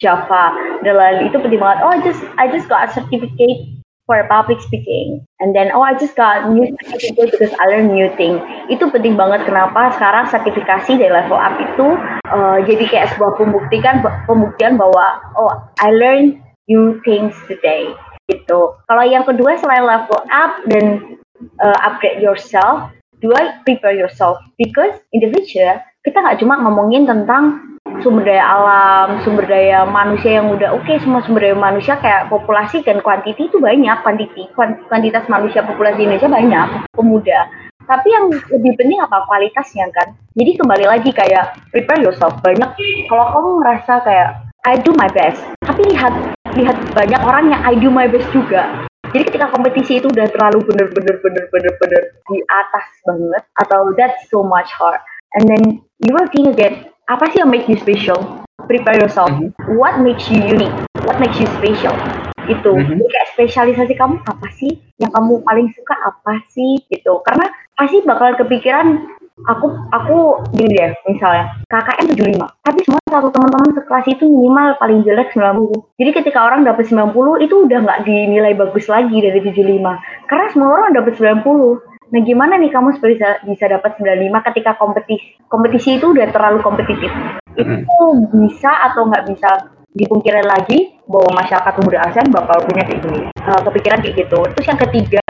Java, 0.00 0.56
dan 0.80 0.94
lain 0.96 1.28
itu 1.28 1.36
penting 1.36 1.60
banget. 1.60 1.84
Oh, 1.84 1.92
I 1.92 2.00
just 2.00 2.24
I 2.40 2.48
just 2.48 2.64
got 2.64 2.88
a 2.88 2.88
certificate 2.88 3.83
for 4.06 4.20
public 4.28 4.60
speaking. 4.60 5.24
And 5.40 5.56
then, 5.56 5.72
oh, 5.72 5.80
I 5.80 5.96
just 5.96 6.16
got 6.16 6.48
new 6.52 6.76
certificate 6.84 7.32
because 7.32 7.52
I 7.56 7.68
learn 7.72 7.92
new 7.92 8.08
thing. 8.16 8.40
Itu 8.68 8.88
penting 8.92 9.16
banget 9.16 9.48
kenapa 9.48 9.92
sekarang 9.96 10.28
sertifikasi 10.28 11.00
dari 11.00 11.12
level 11.12 11.40
up 11.40 11.56
itu 11.56 11.86
uh, 12.28 12.58
jadi 12.64 12.84
kayak 12.88 13.08
sebuah 13.16 13.36
pembuktikan 13.40 14.04
pembuktian 14.28 14.76
bahwa 14.76 15.20
oh, 15.36 15.52
I 15.80 15.92
learn 15.92 16.40
new 16.68 17.00
things 17.04 17.32
today. 17.48 17.92
Gitu. 18.28 18.60
Kalau 18.88 19.04
yang 19.04 19.28
kedua 19.28 19.56
selain 19.60 19.84
level 19.84 20.20
up 20.32 20.52
dan 20.68 21.20
uh, 21.60 21.78
upgrade 21.84 22.24
yourself, 22.24 22.88
dua 23.20 23.60
prepare 23.64 23.96
yourself 23.96 24.40
because 24.60 24.96
in 25.12 25.24
the 25.24 25.32
future 25.32 25.80
kita 26.04 26.20
nggak 26.20 26.40
cuma 26.40 26.60
ngomongin 26.60 27.08
tentang 27.08 27.73
sumber 28.04 28.28
daya 28.28 28.44
alam, 28.44 29.24
sumber 29.24 29.48
daya 29.48 29.88
manusia 29.88 30.38
yang 30.38 30.52
udah 30.52 30.76
oke, 30.76 30.92
semua 31.00 31.24
sumber 31.24 31.48
daya 31.48 31.56
manusia 31.56 31.96
kayak 31.96 32.28
populasi 32.28 32.84
dan 32.84 33.00
kuantiti 33.00 33.48
itu 33.48 33.56
banyak, 33.56 34.04
kuantiti, 34.04 34.44
kuantitas 34.54 35.24
manusia 35.32 35.64
populasi 35.64 36.04
Indonesia 36.04 36.28
banyak, 36.28 36.68
pemuda. 36.92 37.48
Tapi 37.88 38.08
yang 38.12 38.28
lebih 38.28 38.76
penting 38.76 39.00
apa 39.00 39.24
kualitasnya 39.24 39.88
kan? 39.92 40.12
Jadi 40.36 40.60
kembali 40.60 40.84
lagi 40.84 41.10
kayak 41.12 41.56
prepare 41.72 42.04
yourself. 42.04 42.36
Banyak 42.44 42.76
kalau 43.08 43.26
kamu 43.32 43.50
ngerasa 43.64 43.92
kayak 44.04 44.28
I 44.64 44.80
do 44.80 44.96
my 44.96 45.08
best, 45.12 45.40
tapi 45.64 45.84
lihat 45.92 46.12
lihat 46.56 46.76
banyak 46.96 47.20
orang 47.24 47.52
yang 47.52 47.60
I 47.64 47.76
do 47.76 47.92
my 47.92 48.08
best 48.08 48.28
juga. 48.32 48.88
Jadi 49.12 49.28
ketika 49.28 49.52
kompetisi 49.52 50.00
itu 50.00 50.08
udah 50.08 50.26
terlalu 50.32 50.64
bener-bener 50.64 51.20
bener-bener 51.20 51.72
bener 51.76 52.02
di 52.32 52.40
atas 52.48 52.86
banget 53.04 53.44
atau 53.60 53.80
that's 54.00 54.24
so 54.32 54.40
much 54.40 54.72
hard, 54.72 54.98
and 55.36 55.44
then 55.44 55.62
you 56.00 56.16
will 56.16 56.26
think 56.32 56.48
again 56.50 56.93
apa 57.04 57.28
sih 57.32 57.44
yang 57.44 57.52
make 57.52 57.68
you 57.68 57.76
special? 57.76 58.16
Prepare 58.64 58.96
yourself. 58.96 59.28
Mhm. 59.28 59.52
What 59.76 60.00
makes 60.00 60.24
you 60.32 60.40
unique? 60.40 60.72
What 61.04 61.20
makes 61.20 61.36
you 61.36 61.48
special? 61.60 61.92
Itu. 62.48 62.72
Mhm. 62.72 62.96
Jadi 62.96 63.04
kayak 63.12 63.28
spesialisasi 63.36 63.92
kamu 63.96 64.20
apa 64.24 64.48
sih? 64.56 64.80
Yang 64.96 65.12
kamu 65.12 65.32
paling 65.44 65.68
suka 65.76 65.94
apa 66.00 66.40
sih? 66.48 66.80
Gitu. 66.88 67.12
Karena 67.28 67.44
pasti 67.76 68.00
bakal 68.08 68.40
kepikiran 68.40 69.04
aku 69.50 69.66
aku 69.90 70.46
gini 70.54 70.78
deh 70.78 70.94
misalnya 71.10 71.50
KKM 71.66 72.06
75 72.14 72.46
tapi 72.62 72.78
semua 72.86 73.02
satu 73.10 73.34
teman-teman 73.34 73.74
sekelas 73.74 74.06
itu 74.06 74.30
minimal 74.30 74.78
paling 74.78 75.02
jelek 75.02 75.34
90 75.34 75.74
jadi 75.98 76.10
ketika 76.22 76.38
orang 76.46 76.62
dapat 76.62 76.86
90 76.86 77.42
itu 77.42 77.54
udah 77.66 77.78
nggak 77.82 78.06
dinilai 78.06 78.54
bagus 78.54 78.86
lagi 78.86 79.18
dari 79.18 79.42
75 79.42 80.30
karena 80.30 80.46
semua 80.54 80.70
orang 80.78 80.94
dapat 80.94 81.18
90 81.18 81.82
Nah, 82.14 82.22
gimana 82.22 82.54
nih 82.62 82.70
kamu 82.70 82.94
bisa 82.94 83.42
bisa 83.42 83.64
dapat 83.66 83.98
95 83.98 84.46
ketika 84.46 84.78
kompetisi 84.78 85.34
kompetisi 85.50 85.98
itu 85.98 86.14
udah 86.14 86.30
terlalu 86.30 86.62
kompetitif? 86.62 87.10
Itu 87.58 88.30
bisa 88.30 88.70
atau 88.86 89.10
nggak 89.10 89.34
bisa 89.34 89.74
dipungkiri 89.98 90.46
lagi 90.46 90.94
bahwa 91.10 91.42
masyarakat 91.42 91.72
pemuda 91.74 91.98
ASEAN 92.06 92.30
bakal 92.30 92.62
punya 92.62 92.86
kayak 92.86 93.02
gini, 93.02 93.20
uh, 93.34 93.60
kepikiran 93.66 93.98
kayak 93.98 94.14
gitu. 94.26 94.38
Terus 94.54 94.66
yang 94.70 94.80
ketiga, 94.86 95.26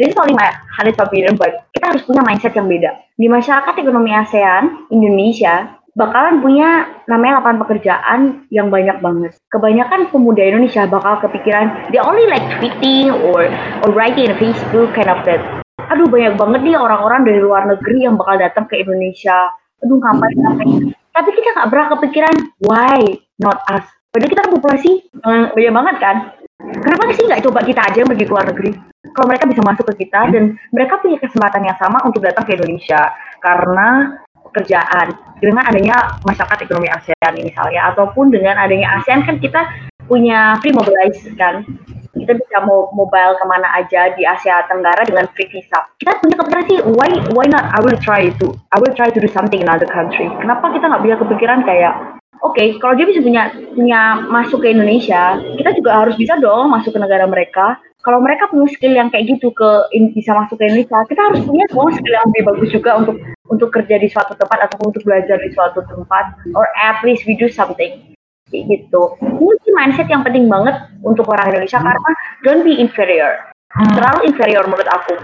is 0.00 0.16
only 0.16 0.32
my 0.32 0.48
honest 0.80 1.00
opinion, 1.04 1.36
but 1.36 1.68
kita 1.76 1.92
harus 1.92 2.04
punya 2.08 2.24
mindset 2.24 2.56
yang 2.56 2.64
beda. 2.64 2.96
Di 3.12 3.28
masyarakat 3.28 3.74
ekonomi 3.76 4.16
ASEAN, 4.16 4.88
Indonesia, 4.88 5.76
bakalan 5.92 6.40
punya 6.40 6.96
namanya 7.12 7.44
lapangan 7.44 7.60
pekerjaan 7.68 8.20
yang 8.48 8.72
banyak 8.72 9.04
banget. 9.04 9.36
Kebanyakan 9.52 10.08
pemuda 10.08 10.48
Indonesia 10.48 10.88
bakal 10.88 11.20
kepikiran, 11.28 11.92
they 11.92 12.00
only 12.00 12.24
like 12.24 12.44
tweeting 12.56 13.12
or 13.12 13.52
or 13.84 13.92
writing 13.92 14.32
in 14.32 14.36
Facebook 14.40 14.96
kind 14.96 15.12
of 15.12 15.20
that 15.28 15.61
aduh 15.92 16.08
banyak 16.08 16.40
banget 16.40 16.60
nih 16.64 16.76
orang-orang 16.80 17.20
dari 17.28 17.40
luar 17.44 17.68
negeri 17.68 18.08
yang 18.08 18.16
bakal 18.16 18.40
datang 18.40 18.64
ke 18.64 18.80
Indonesia. 18.80 19.52
Aduh 19.84 20.00
ngapain 20.00 20.36
ngapain. 20.40 20.70
Tapi 21.12 21.30
kita 21.36 21.48
nggak 21.52 21.68
pernah 21.68 21.86
kepikiran 21.92 22.34
why 22.64 23.00
not 23.36 23.60
us. 23.68 23.84
Padahal 24.08 24.30
kita 24.32 24.40
kan 24.40 24.52
populasi 24.56 24.90
eh, 25.04 25.44
banyak 25.52 25.74
banget 25.76 25.96
kan. 26.00 26.16
Kenapa 26.62 27.12
sih 27.12 27.24
nggak 27.28 27.42
coba 27.44 27.60
kita 27.60 27.80
aja 27.84 27.96
yang 28.00 28.08
pergi 28.08 28.24
ke 28.24 28.32
luar 28.32 28.46
negeri? 28.48 28.70
Kalau 29.12 29.26
mereka 29.28 29.44
bisa 29.50 29.60
masuk 29.60 29.84
ke 29.92 30.08
kita 30.08 30.30
dan 30.32 30.56
mereka 30.72 30.96
punya 31.02 31.18
kesempatan 31.20 31.68
yang 31.68 31.76
sama 31.76 32.00
untuk 32.08 32.24
datang 32.24 32.48
ke 32.48 32.56
Indonesia 32.56 33.12
karena 33.42 34.16
pekerjaan 34.52 35.16
dengan 35.40 35.64
adanya 35.64 36.20
masyarakat 36.22 36.68
ekonomi 36.68 36.92
ASEAN 36.92 37.32
misalnya 37.40 37.88
ataupun 37.92 38.28
dengan 38.28 38.60
adanya 38.60 39.00
ASEAN 39.00 39.24
kan 39.24 39.40
kita 39.40 39.64
punya 40.12 40.60
free 40.60 40.76
mobilize 40.76 41.24
kan 41.40 41.64
kita 42.12 42.36
bisa 42.36 42.56
mau 42.68 42.92
mobile 42.92 43.32
ke 43.40 43.44
mana 43.48 43.68
aja 43.80 44.12
di 44.12 44.22
Asia 44.28 44.68
Tenggara 44.68 45.00
dengan 45.08 45.24
free 45.32 45.48
visa. 45.48 45.80
Kita 45.96 46.20
punya 46.20 46.36
kepikiran 46.36 46.64
sih, 46.68 46.78
why 46.92 47.10
why 47.32 47.48
not? 47.48 47.72
I 47.72 47.80
will 47.80 47.96
try 47.96 48.28
to, 48.28 48.46
I 48.68 48.78
will 48.78 48.92
try 48.92 49.08
to 49.08 49.16
do 49.16 49.28
something 49.32 49.64
in 49.64 49.68
other 49.72 49.88
country. 49.88 50.28
Kenapa 50.38 50.76
kita 50.76 50.92
nggak 50.92 51.02
punya 51.02 51.16
kepikiran 51.16 51.64
kayak, 51.64 52.20
oke, 52.44 52.52
okay, 52.52 52.76
kalau 52.76 53.00
dia 53.00 53.08
bisa 53.08 53.24
punya 53.24 53.48
punya 53.72 54.00
masuk 54.28 54.60
ke 54.60 54.76
Indonesia, 54.76 55.40
kita 55.56 55.72
juga 55.72 56.04
harus 56.04 56.14
bisa 56.20 56.36
dong 56.36 56.68
masuk 56.68 56.92
ke 56.92 57.00
negara 57.00 57.24
mereka. 57.24 57.80
Kalau 58.04 58.18
mereka 58.18 58.50
punya 58.50 58.66
skill 58.68 58.92
yang 58.98 59.08
kayak 59.08 59.38
gitu 59.38 59.48
ke 59.54 59.70
bisa 60.12 60.36
masuk 60.36 60.60
ke 60.60 60.68
Indonesia, 60.68 61.00
kita 61.08 61.22
harus 61.32 61.40
punya 61.48 61.64
dong 61.72 61.90
skill 61.96 62.12
yang 62.12 62.26
lebih 62.28 62.44
bagus 62.44 62.68
juga 62.68 62.90
untuk 63.00 63.16
untuk 63.48 63.68
kerja 63.72 63.96
di 63.96 64.08
suatu 64.12 64.36
tempat 64.36 64.68
ataupun 64.68 64.92
untuk 64.92 65.02
belajar 65.06 65.40
di 65.40 65.48
suatu 65.54 65.80
tempat, 65.86 66.38
or 66.52 66.68
at 66.76 67.00
least 67.00 67.24
we 67.24 67.32
do 67.40 67.48
something 67.48 68.12
gitu. 68.52 69.16
Ini 69.20 69.52
sih 69.64 69.72
mindset 69.72 70.08
yang 70.12 70.20
penting 70.20 70.46
banget 70.52 70.76
untuk 71.00 71.32
orang 71.32 71.48
Indonesia 71.48 71.80
karena 71.80 72.10
don't 72.44 72.62
be 72.62 72.76
inferior. 72.76 73.48
Terlalu 73.72 74.28
inferior 74.28 74.68
menurut 74.68 74.88
aku. 74.92 75.16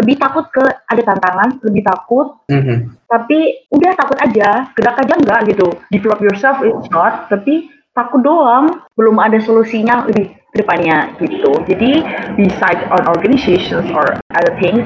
Lebih 0.00 0.16
takut 0.16 0.48
ke 0.48 0.64
ada 0.64 1.02
tantangan, 1.04 1.60
lebih 1.60 1.84
takut, 1.84 2.40
Mhm. 2.48 3.04
tapi 3.04 3.68
udah 3.68 3.92
takut 3.92 4.16
aja, 4.16 4.72
gerak 4.72 4.96
aja 4.96 5.14
enggak 5.18 5.40
gitu. 5.52 5.68
Develop 5.92 6.24
yourself 6.24 6.64
it's 6.64 6.88
not, 6.88 7.28
tapi 7.28 7.68
takut 7.92 8.24
doang, 8.24 8.86
belum 8.96 9.20
ada 9.20 9.36
solusinya 9.42 10.08
lebih 10.08 10.32
depannya 10.56 11.12
gitu. 11.20 11.52
Jadi 11.68 12.00
beside 12.38 12.80
on 12.88 13.04
organizations 13.12 13.92
or 13.92 14.16
other 14.32 14.54
things, 14.56 14.82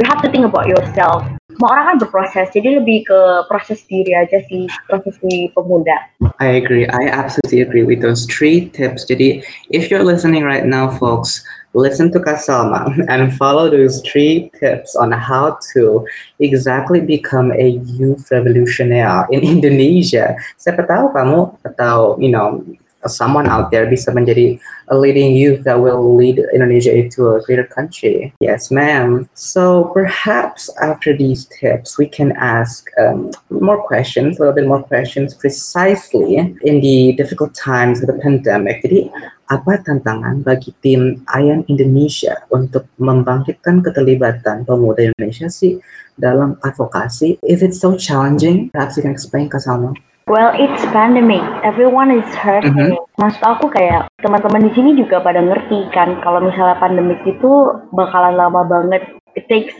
we 0.00 0.02
have 0.08 0.22
to 0.24 0.30
think 0.32 0.46
about 0.48 0.64
yourself. 0.64 1.26
Semua 1.54 1.70
orang 1.70 1.84
kan 1.86 1.96
berproses, 2.02 2.50
jadi 2.50 2.82
lebih 2.82 3.06
ke 3.06 3.20
proses 3.46 3.86
diri 3.86 4.10
aja 4.10 4.42
sih, 4.50 4.66
proses 4.90 5.14
di 5.22 5.46
pemuda. 5.54 5.94
I 6.42 6.58
agree. 6.58 6.82
I 6.90 7.06
absolutely 7.06 7.62
agree 7.62 7.86
with 7.86 8.02
those 8.02 8.26
three 8.26 8.66
tips. 8.74 9.06
Jadi, 9.06 9.38
if 9.70 9.86
you're 9.86 10.02
listening 10.02 10.42
right 10.42 10.66
now, 10.66 10.90
folks, 10.90 11.46
listen 11.74 12.10
to 12.10 12.18
Kak 12.18 12.42
Salma 12.42 12.90
and 13.10 13.30
follow 13.38 13.70
those 13.70 14.02
three 14.02 14.50
tips 14.58 14.98
on 14.98 15.14
how 15.14 15.58
to 15.74 16.06
exactly 16.42 16.98
become 16.98 17.54
a 17.54 17.78
youth 17.98 18.30
revolutionary 18.34 19.26
in 19.30 19.46
Indonesia. 19.58 20.34
Siapa 20.58 20.86
tahu 20.90 21.14
kamu 21.14 21.54
atau 21.66 22.18
you 22.18 22.30
know 22.30 22.62
someone 23.08 23.48
out 23.48 23.70
there 23.70 23.86
bisa 23.86 24.12
menjadi 24.12 24.58
a 24.88 24.96
leading 24.96 25.32
youth 25.32 25.64
that 25.64 25.80
will 25.80 26.16
lead 26.16 26.40
Indonesia 26.52 26.92
into 26.92 27.32
a 27.32 27.40
greater 27.42 27.64
country. 27.64 28.32
Yes, 28.40 28.70
ma'am. 28.70 29.28
So 29.34 29.90
perhaps 29.96 30.68
after 30.80 31.16
these 31.16 31.48
tips, 31.48 31.96
we 31.96 32.06
can 32.06 32.32
ask 32.36 32.88
um, 33.00 33.32
more 33.48 33.80
questions, 33.80 34.36
a 34.36 34.44
little 34.44 34.56
bit 34.56 34.68
more 34.68 34.82
questions, 34.82 35.32
precisely 35.32 36.36
in 36.36 36.80
the 36.80 37.14
difficult 37.16 37.54
times 37.54 38.00
of 38.00 38.08
the 38.08 38.18
pandemic. 38.20 38.84
Jadi 38.84 39.08
apa 39.52 39.76
tantangan 39.84 40.40
bagi 40.40 40.72
tim 40.80 41.20
Ayan 41.36 41.68
Indonesia 41.68 42.44
untuk 42.48 42.88
membangkitkan 42.96 43.84
keterlibatan 43.84 44.64
pemuda 44.64 45.12
Indonesia 45.12 45.52
sih 45.52 45.80
dalam 46.16 46.56
advokasi? 46.64 47.40
Is 47.44 47.60
it 47.60 47.76
so 47.76 47.96
challenging? 47.96 48.72
Perhaps 48.72 48.96
you 48.96 49.04
can 49.04 49.12
explain, 49.12 49.52
Kasama. 49.52 49.92
Well, 50.24 50.56
it's 50.56 50.80
pandemic. 50.88 51.44
Everyone 51.60 52.08
is 52.08 52.24
hurt. 52.40 52.64
Mm 52.64 52.72
-hmm. 52.72 52.90
Maksud 53.20 53.44
aku 53.44 53.68
kayak 53.68 54.08
teman-teman 54.24 54.64
di 54.64 54.72
sini 54.72 54.96
juga 54.96 55.20
pada 55.20 55.44
ngerti 55.44 55.92
kan 55.92 56.16
kalau 56.24 56.40
misalnya 56.40 56.80
pandemic 56.80 57.20
itu 57.28 57.52
bakalan 57.92 58.32
lama 58.32 58.64
banget. 58.64 59.04
It 59.36 59.44
takes 59.52 59.76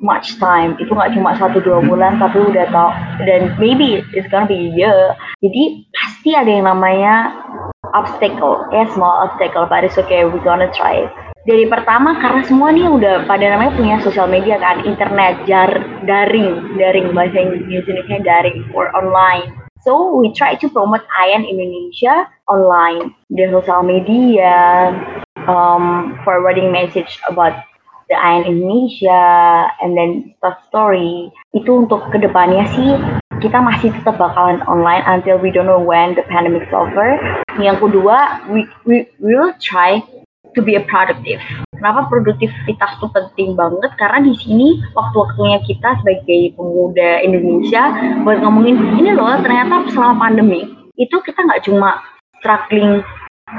much 0.00 0.40
time. 0.40 0.80
Itu 0.80 0.96
nggak 0.96 1.12
cuma 1.12 1.36
satu 1.36 1.60
dua 1.60 1.84
mm-hmm. 1.84 1.92
bulan, 1.92 2.12
tapi 2.16 2.40
udah 2.40 2.66
tau. 2.72 2.90
Dan 3.28 3.52
maybe 3.60 4.00
it's 4.16 4.28
gonna 4.32 4.48
be 4.48 4.56
a 4.56 4.70
year. 4.72 5.12
Jadi 5.44 5.84
pasti 5.92 6.30
ada 6.32 6.48
yang 6.48 6.64
namanya 6.64 7.28
obstacle. 7.92 8.64
Ya, 8.72 8.82
yeah, 8.82 8.86
small 8.96 9.28
obstacle, 9.28 9.68
but 9.68 9.84
it's 9.84 10.00
okay. 10.00 10.24
We 10.24 10.40
gonna 10.40 10.72
try 10.72 11.04
it 11.04 11.12
dari 11.42 11.66
pertama 11.66 12.22
karena 12.22 12.46
semua 12.46 12.70
nih 12.70 12.86
udah 12.86 13.26
pada 13.26 13.42
namanya 13.50 13.74
punya 13.74 13.98
sosial 13.98 14.30
media 14.30 14.62
kan 14.62 14.86
internet 14.86 15.42
jar 15.42 15.74
daring 16.06 16.78
daring 16.78 17.10
bahasa 17.10 17.42
Indonesia 17.42 18.22
daring 18.22 18.62
or 18.78 18.94
online 18.94 19.50
So 19.82 20.14
we 20.14 20.30
try 20.30 20.54
to 20.54 20.66
promote 20.70 21.02
Ayan 21.18 21.42
Indonesia 21.42 22.30
online 22.46 23.18
di 23.26 23.50
sosial 23.50 23.82
media, 23.82 24.94
um, 25.50 26.14
forwarding 26.22 26.70
message 26.70 27.18
about 27.26 27.66
the 28.06 28.14
Ayan 28.14 28.46
Indonesia, 28.46 29.66
and 29.82 29.98
then 29.98 30.38
stuff 30.38 30.62
story. 30.70 31.34
Itu 31.50 31.82
untuk 31.82 32.14
ke 32.14 32.22
depannya 32.22 32.62
sih 32.78 32.94
kita 33.42 33.58
masih 33.58 33.90
tetap 33.90 34.22
bakalan 34.22 34.62
online 34.70 35.02
until 35.02 35.34
we 35.34 35.50
don't 35.50 35.66
know 35.66 35.82
when 35.82 36.14
the 36.14 36.22
pandemic 36.30 36.62
is 36.62 36.70
over. 36.70 37.18
Yang 37.58 37.82
kedua, 37.82 38.46
we 38.54 38.70
we 38.86 39.10
will 39.18 39.50
try 39.58 39.98
to 40.54 40.62
be 40.62 40.78
a 40.78 40.82
productive. 40.86 41.42
Kenapa 41.82 42.06
produktivitas 42.06 42.94
itu 42.94 43.10
penting 43.10 43.58
banget? 43.58 43.90
Karena 43.98 44.22
di 44.22 44.38
sini 44.38 44.78
waktu-waktunya 44.94 45.58
kita 45.66 45.98
sebagai 45.98 46.54
pemuda 46.54 47.26
Indonesia 47.26 47.90
buat 48.22 48.38
ngomongin 48.38 49.02
ini 49.02 49.10
loh 49.10 49.34
ternyata 49.42 49.90
selama 49.90 50.30
pandemi 50.30 50.62
itu 50.94 51.18
kita 51.26 51.42
nggak 51.42 51.66
cuma 51.66 51.98
struggling 52.38 53.02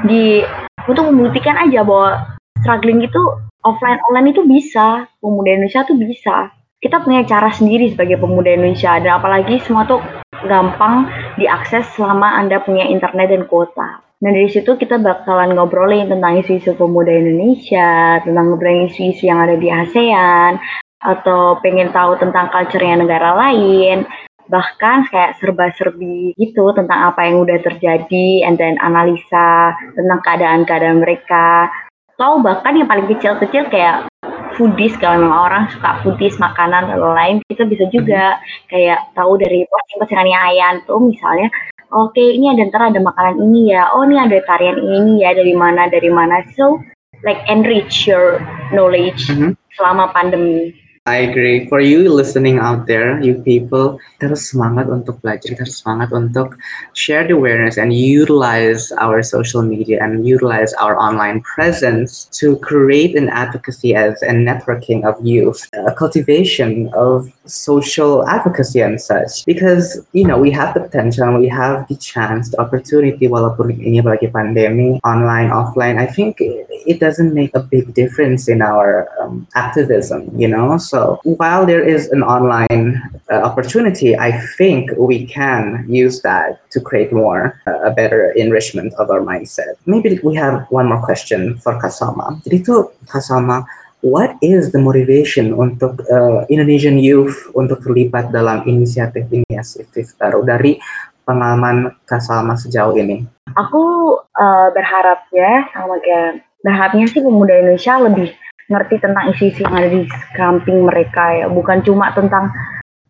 di 0.08 0.40
untuk 0.88 1.04
membuktikan 1.12 1.68
aja 1.68 1.84
bahwa 1.84 2.40
struggling 2.64 3.04
itu 3.04 3.20
offline 3.60 4.00
online 4.08 4.32
itu 4.32 4.40
bisa 4.48 5.04
pemuda 5.20 5.60
Indonesia 5.60 5.84
tuh 5.84 6.00
bisa. 6.00 6.48
Kita 6.80 7.04
punya 7.04 7.28
cara 7.28 7.52
sendiri 7.52 7.92
sebagai 7.92 8.16
pemuda 8.24 8.56
Indonesia. 8.56 9.04
Dan 9.04 9.20
apalagi 9.20 9.60
semua 9.68 9.84
tuh 9.84 10.00
gampang 10.48 11.12
diakses 11.36 11.84
selama 11.92 12.40
anda 12.40 12.56
punya 12.64 12.88
internet 12.88 13.28
dan 13.28 13.44
kuota 13.52 14.00
Nah 14.24 14.32
dari 14.32 14.48
situ 14.48 14.80
kita 14.80 14.96
bakalan 15.04 15.52
ngobrolin 15.52 16.08
tentang 16.08 16.40
isu-isu 16.40 16.72
pemuda 16.80 17.12
Indonesia, 17.12 18.24
tentang 18.24 18.48
ngobrolin 18.48 18.88
isu-isu 18.88 19.28
yang 19.28 19.44
ada 19.44 19.60
di 19.60 19.68
ASEAN, 19.68 20.56
atau 21.04 21.60
pengen 21.60 21.92
tahu 21.92 22.16
tentang 22.16 22.48
culture-nya 22.48 23.04
negara 23.04 23.36
lain, 23.36 24.08
bahkan 24.48 25.04
kayak 25.12 25.36
serba-serbi 25.36 26.32
gitu 26.40 26.72
tentang 26.72 27.12
apa 27.12 27.28
yang 27.28 27.44
udah 27.44 27.60
terjadi, 27.60 28.48
and 28.48 28.56
then 28.56 28.80
analisa 28.80 29.76
tentang 29.92 30.24
keadaan-keadaan 30.24 31.04
mereka. 31.04 31.68
Atau 32.16 32.40
bahkan 32.40 32.80
yang 32.80 32.88
paling 32.88 33.04
kecil-kecil 33.04 33.68
kayak 33.68 34.08
foodies 34.56 34.96
kalau 34.96 35.20
memang 35.20 35.40
orang 35.52 35.64
suka 35.68 36.00
foodies 36.00 36.38
makanan 36.38 36.86
dan 36.86 37.02
lain 37.02 37.36
kita 37.50 37.66
bisa 37.66 37.84
juga 37.90 38.38
kayak 38.70 39.02
tahu 39.12 39.34
dari 39.36 39.66
posting-postingannya 39.66 40.38
Ayan 40.38 40.74
tuh 40.86 41.02
misalnya 41.02 41.50
oke 41.94 42.18
ini 42.20 42.50
ada 42.50 42.66
ntar 42.68 42.90
ada 42.90 43.00
makanan 43.00 43.40
ini 43.40 43.72
ya. 43.72 43.88
Oh 43.94 44.02
ini 44.04 44.18
ada 44.18 44.38
tarian 44.44 44.82
ini 44.82 45.22
ya 45.22 45.32
dari 45.32 45.54
mana 45.54 45.86
dari 45.88 46.10
mana. 46.10 46.42
So 46.58 46.82
like 47.22 47.40
enrich 47.48 48.04
your 48.04 48.42
knowledge 48.74 49.30
mm 49.32 49.36
-hmm. 49.38 49.50
selama 49.78 50.12
pandemi 50.12 50.74
I 51.06 51.16
agree. 51.16 51.68
For 51.68 51.80
you 51.80 52.08
listening 52.08 52.58
out 52.60 52.86
there, 52.86 53.20
you 53.20 53.34
people, 53.44 54.00
harus 54.24 54.48
semangat 54.48 54.88
untuk 54.88 55.20
belajar, 55.20 55.52
harus 55.52 55.84
semangat 55.84 56.08
untuk 56.16 56.56
share 56.96 57.28
the 57.28 57.36
awareness 57.36 57.76
and 57.76 57.92
utilize 57.92 58.88
our 58.96 59.20
social 59.20 59.60
media 59.60 60.00
and 60.00 60.24
utilize 60.24 60.72
our 60.80 60.96
online 60.96 61.44
presence 61.44 62.24
to 62.40 62.56
create 62.64 63.12
an 63.20 63.28
advocacy 63.28 63.92
as 63.92 64.16
a 64.24 64.32
networking 64.32 65.04
of 65.04 65.20
youth, 65.20 65.68
a 65.76 65.92
cultivation 65.92 66.88
of 66.96 67.28
social 67.44 68.24
advocacy 68.24 68.80
and 68.80 68.96
such. 68.96 69.44
Because, 69.44 70.00
you 70.16 70.24
know, 70.24 70.40
we 70.40 70.48
have 70.56 70.72
the 70.72 70.80
potential 70.80 71.36
we 71.36 71.52
have 71.52 71.84
the 71.92 72.00
chance, 72.00 72.48
the 72.48 72.60
opportunity, 72.64 73.28
walaupun 73.28 73.76
ini 73.76 74.00
bagi 74.00 74.32
pandemi, 74.32 74.96
online, 75.04 75.52
offline, 75.52 76.00
I 76.00 76.08
think 76.08 76.40
it 76.40 76.96
doesn't 76.96 77.36
make 77.36 77.52
a 77.52 77.60
big 77.60 77.92
difference 77.92 78.48
in 78.48 78.64
our 78.64 79.04
um, 79.20 79.44
activism, 79.52 80.32
you 80.32 80.48
know? 80.48 80.80
So 80.80 80.93
while 81.24 81.66
there 81.66 81.82
is 81.82 82.10
an 82.10 82.22
online 82.22 83.00
uh, 83.30 83.42
opportunity, 83.42 84.16
I 84.16 84.30
think 84.56 84.90
we 84.98 85.26
can 85.26 85.84
use 85.88 86.22
that 86.22 86.60
to 86.70 86.78
create 86.80 87.12
more, 87.12 87.60
uh, 87.66 87.88
a 87.88 87.92
better 87.92 88.30
enrichment 88.36 88.94
of 88.94 89.10
our 89.10 89.20
mindset. 89.20 89.80
Maybe 89.86 90.20
we 90.22 90.34
have 90.36 90.66
one 90.70 90.86
more 90.86 91.02
question 91.02 91.58
for 91.58 91.78
Kasama. 91.80 92.40
Jadi 92.44 92.56
itu 92.62 92.90
Kasama, 93.06 93.64
what 94.04 94.36
is 94.44 94.72
the 94.72 94.80
motivation 94.80 95.56
untuk 95.56 96.04
uh, 96.12 96.44
Indonesian 96.52 97.00
youth 97.00 97.48
untuk 97.56 97.80
terlibat 97.80 98.28
dalam 98.30 98.62
inisiatif-inisiatif 98.68 100.14
baru 100.20 100.44
dari 100.44 100.76
pengalaman 101.24 101.96
Kasama 102.04 102.54
sejauh 102.60 102.94
ini? 103.00 103.24
Aku 103.56 104.16
uh, 104.20 104.68
berharap 104.74 105.24
ya 105.32 105.64
sama 105.72 105.96
kayak 106.02 106.44
berharapnya 106.64 107.06
sih 107.08 107.20
pemuda 107.20 107.54
Indonesia 107.60 107.94
lebih 108.00 108.28
ngerti 108.68 108.96
tentang 109.00 109.30
isu-isu 109.32 109.64
yang 109.64 109.74
ada 109.76 109.88
di 109.88 110.00
samping 110.36 110.78
mereka 110.84 111.44
ya. 111.44 111.46
Bukan 111.48 111.84
cuma 111.84 112.12
tentang 112.12 112.50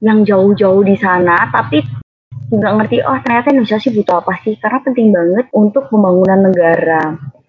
yang 0.03 0.27
jauh-jauh 0.27 0.85
di 0.85 0.99
sana 1.01 1.49
tapi 1.49 1.81
juga 2.53 2.77
ngerti 2.77 3.01
oh 3.01 3.17
ternyata 3.25 3.57
Indonesia 3.57 3.81
sih 3.81 3.93
butuh 3.95 4.21
apa 4.21 4.35
sih? 4.45 4.55
Karena 4.61 4.79
penting 4.85 5.09
banget 5.11 5.47
untuk 5.55 5.89
pembangunan 5.89 6.51
negara. 6.51 7.03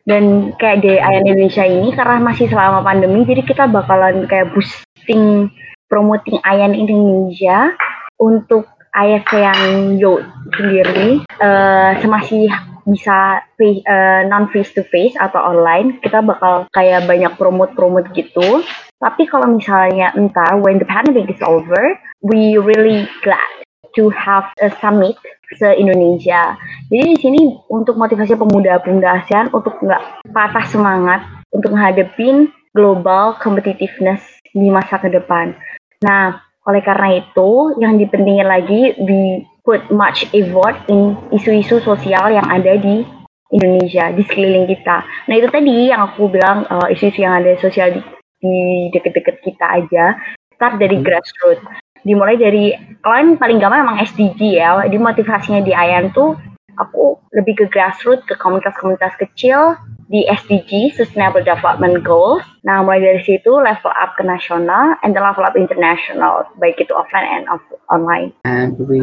Dan 0.06 0.54
kayak 0.62 0.86
di 0.86 1.02
Ayan 1.02 1.26
Indonesia 1.26 1.66
ini 1.66 1.90
karena 1.90 2.22
masih 2.22 2.46
selama 2.46 2.86
pandemi 2.86 3.26
jadi 3.26 3.42
kita 3.42 3.66
bakalan 3.66 4.30
kayak 4.30 4.54
boosting 4.54 5.50
promoting 5.90 6.38
Ayan 6.46 6.78
Indonesia 6.78 7.74
untuk 8.22 8.70
ASEAN 8.96 9.98
Youth 10.00 10.24
sendiri. 10.56 11.26
Uh, 11.42 11.98
semasih 12.00 12.48
bisa 12.86 13.42
uh, 13.42 14.22
non 14.30 14.46
face 14.54 14.72
to 14.78 14.86
face 14.94 15.18
atau 15.18 15.42
online 15.42 15.98
kita 16.06 16.22
bakal 16.22 16.70
kayak 16.72 17.10
banyak 17.10 17.34
promote-promote 17.36 18.14
gitu. 18.14 18.62
Tapi 19.02 19.28
kalau 19.28 19.52
misalnya 19.58 20.14
entar 20.16 20.56
when 20.62 20.80
the 20.80 20.88
pandemic 20.88 21.28
is 21.28 21.42
over 21.44 21.98
we 22.26 22.58
really 22.58 23.06
glad 23.22 23.52
to 23.96 24.10
have 24.12 24.48
a 24.62 24.70
summit 24.82 25.16
se 25.56 25.78
Indonesia 25.78 26.58
jadi 26.90 27.16
di 27.16 27.18
sini 27.22 27.42
untuk 27.70 27.96
motivasi 27.96 28.34
pemuda-pemuda 28.34 29.24
ASEAN 29.24 29.54
untuk 29.54 29.78
nggak 29.78 30.02
patah 30.34 30.66
semangat 30.68 31.22
untuk 31.54 31.74
menghadapin 31.74 32.50
global 32.76 33.40
competitiveness 33.40 34.22
di 34.52 34.68
masa 34.68 35.00
ke 35.00 35.08
depan. 35.08 35.56
Nah 36.04 36.42
oleh 36.66 36.82
karena 36.82 37.22
itu 37.22 37.78
yang 37.78 37.96
dipentingin 37.96 38.48
lagi 38.50 38.98
di 39.00 39.46
put 39.66 39.82
much 39.90 40.30
effort 40.32 40.78
in 40.88 41.18
isu-isu 41.34 41.82
sosial 41.82 42.32
yang 42.32 42.46
ada 42.46 42.78
di 42.78 43.02
Indonesia 43.50 44.14
di 44.14 44.22
sekeliling 44.24 44.70
kita. 44.70 45.04
Nah 45.28 45.36
itu 45.36 45.50
tadi 45.50 45.90
yang 45.90 46.14
aku 46.14 46.30
bilang 46.30 46.70
uh, 46.70 46.88
isu-isu 46.88 47.26
yang 47.26 47.42
ada 47.42 47.58
sosial 47.58 47.92
di, 47.98 48.02
di 48.40 48.56
deket-deket 48.94 49.42
kita 49.42 49.66
aja 49.84 50.16
start 50.56 50.80
dari 50.80 50.98
hmm. 50.98 51.06
grassroots. 51.06 51.66
Dimulai 52.06 52.38
dari 52.38 52.70
kalian 53.02 53.42
paling 53.42 53.58
gampang 53.58 53.82
emang 53.82 53.98
SDG 53.98 54.62
ya. 54.62 54.86
Di 54.86 54.98
motivasinya 55.02 55.66
di 55.66 55.74
Ayan 55.74 56.14
tuh 56.14 56.38
aku 56.80 57.20
lebih 57.36 57.60
ke 57.60 57.66
grassroots 57.72 58.24
ke 58.28 58.36
komunitas-komunitas 58.40 59.16
kecil 59.20 59.76
di 60.06 60.24
SDG 60.30 60.94
Sustainable 60.94 61.42
Development 61.42 61.98
Goals. 62.06 62.46
Nah, 62.62 62.86
mulai 62.86 63.02
dari 63.02 63.22
situ 63.26 63.58
level 63.58 63.94
up 63.94 64.14
ke 64.16 64.24
nasional 64.24 64.98
and 65.02 65.18
then 65.18 65.26
level 65.26 65.42
up 65.42 65.58
international, 65.58 66.46
baik 66.62 66.78
itu 66.78 66.94
offline 66.94 67.26
and 67.26 67.46
off 67.50 67.62
online. 67.90 68.30
And 68.46 68.78
we 68.78 69.02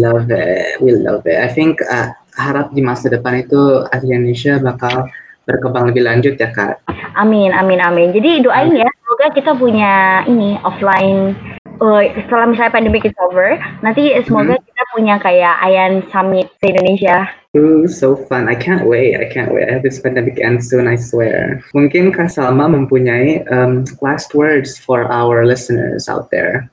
love 0.00 0.28
it, 0.28 0.80
we 0.84 0.92
love 0.92 1.24
it. 1.24 1.40
I 1.40 1.48
think 1.48 1.80
uh, 1.84 2.12
harap 2.36 2.76
di 2.76 2.84
masa 2.84 3.08
depan 3.08 3.44
itu 3.46 3.88
Indonesia 4.04 4.60
bakal 4.60 5.08
berkembang 5.44 5.92
lebih 5.92 6.04
lanjut 6.04 6.34
ya 6.36 6.52
kak. 6.52 6.80
Amin, 7.16 7.52
amin, 7.52 7.80
amin. 7.80 8.12
Jadi 8.16 8.44
doain 8.44 8.72
ya, 8.72 8.88
semoga 9.04 9.26
kita 9.32 9.52
punya 9.56 10.24
ini 10.24 10.56
offline 10.64 11.53
uh, 11.80 12.02
setelah 12.14 12.46
misalnya 12.50 12.72
pandemic 12.74 13.04
is 13.08 13.16
over, 13.22 13.56
nanti 13.80 14.12
semoga 14.22 14.58
hmm. 14.58 14.64
kita 14.66 14.82
punya 14.94 15.14
kayak 15.22 15.54
Ayan 15.62 16.04
Summit 16.10 16.50
di 16.60 16.74
Indonesia 16.74 17.30
Ooh, 17.54 17.86
so 17.86 18.16
fun. 18.16 18.48
I 18.48 18.58
can't 18.58 18.82
wait. 18.82 19.14
I 19.14 19.30
can't 19.30 19.54
wait. 19.54 19.70
I 19.70 19.78
hope 19.78 19.86
this 19.86 20.02
pandemic 20.02 20.42
ends 20.42 20.68
soon, 20.68 20.90
I 20.90 20.98
swear. 20.98 21.62
Mungkin 21.70 22.10
Kak 22.10 22.26
Salma 22.26 22.66
mempunyai 22.66 23.46
um, 23.46 23.86
last 24.02 24.34
words 24.34 24.74
for 24.74 25.06
our 25.06 25.46
listeners 25.46 26.10
out 26.10 26.34
there. 26.34 26.66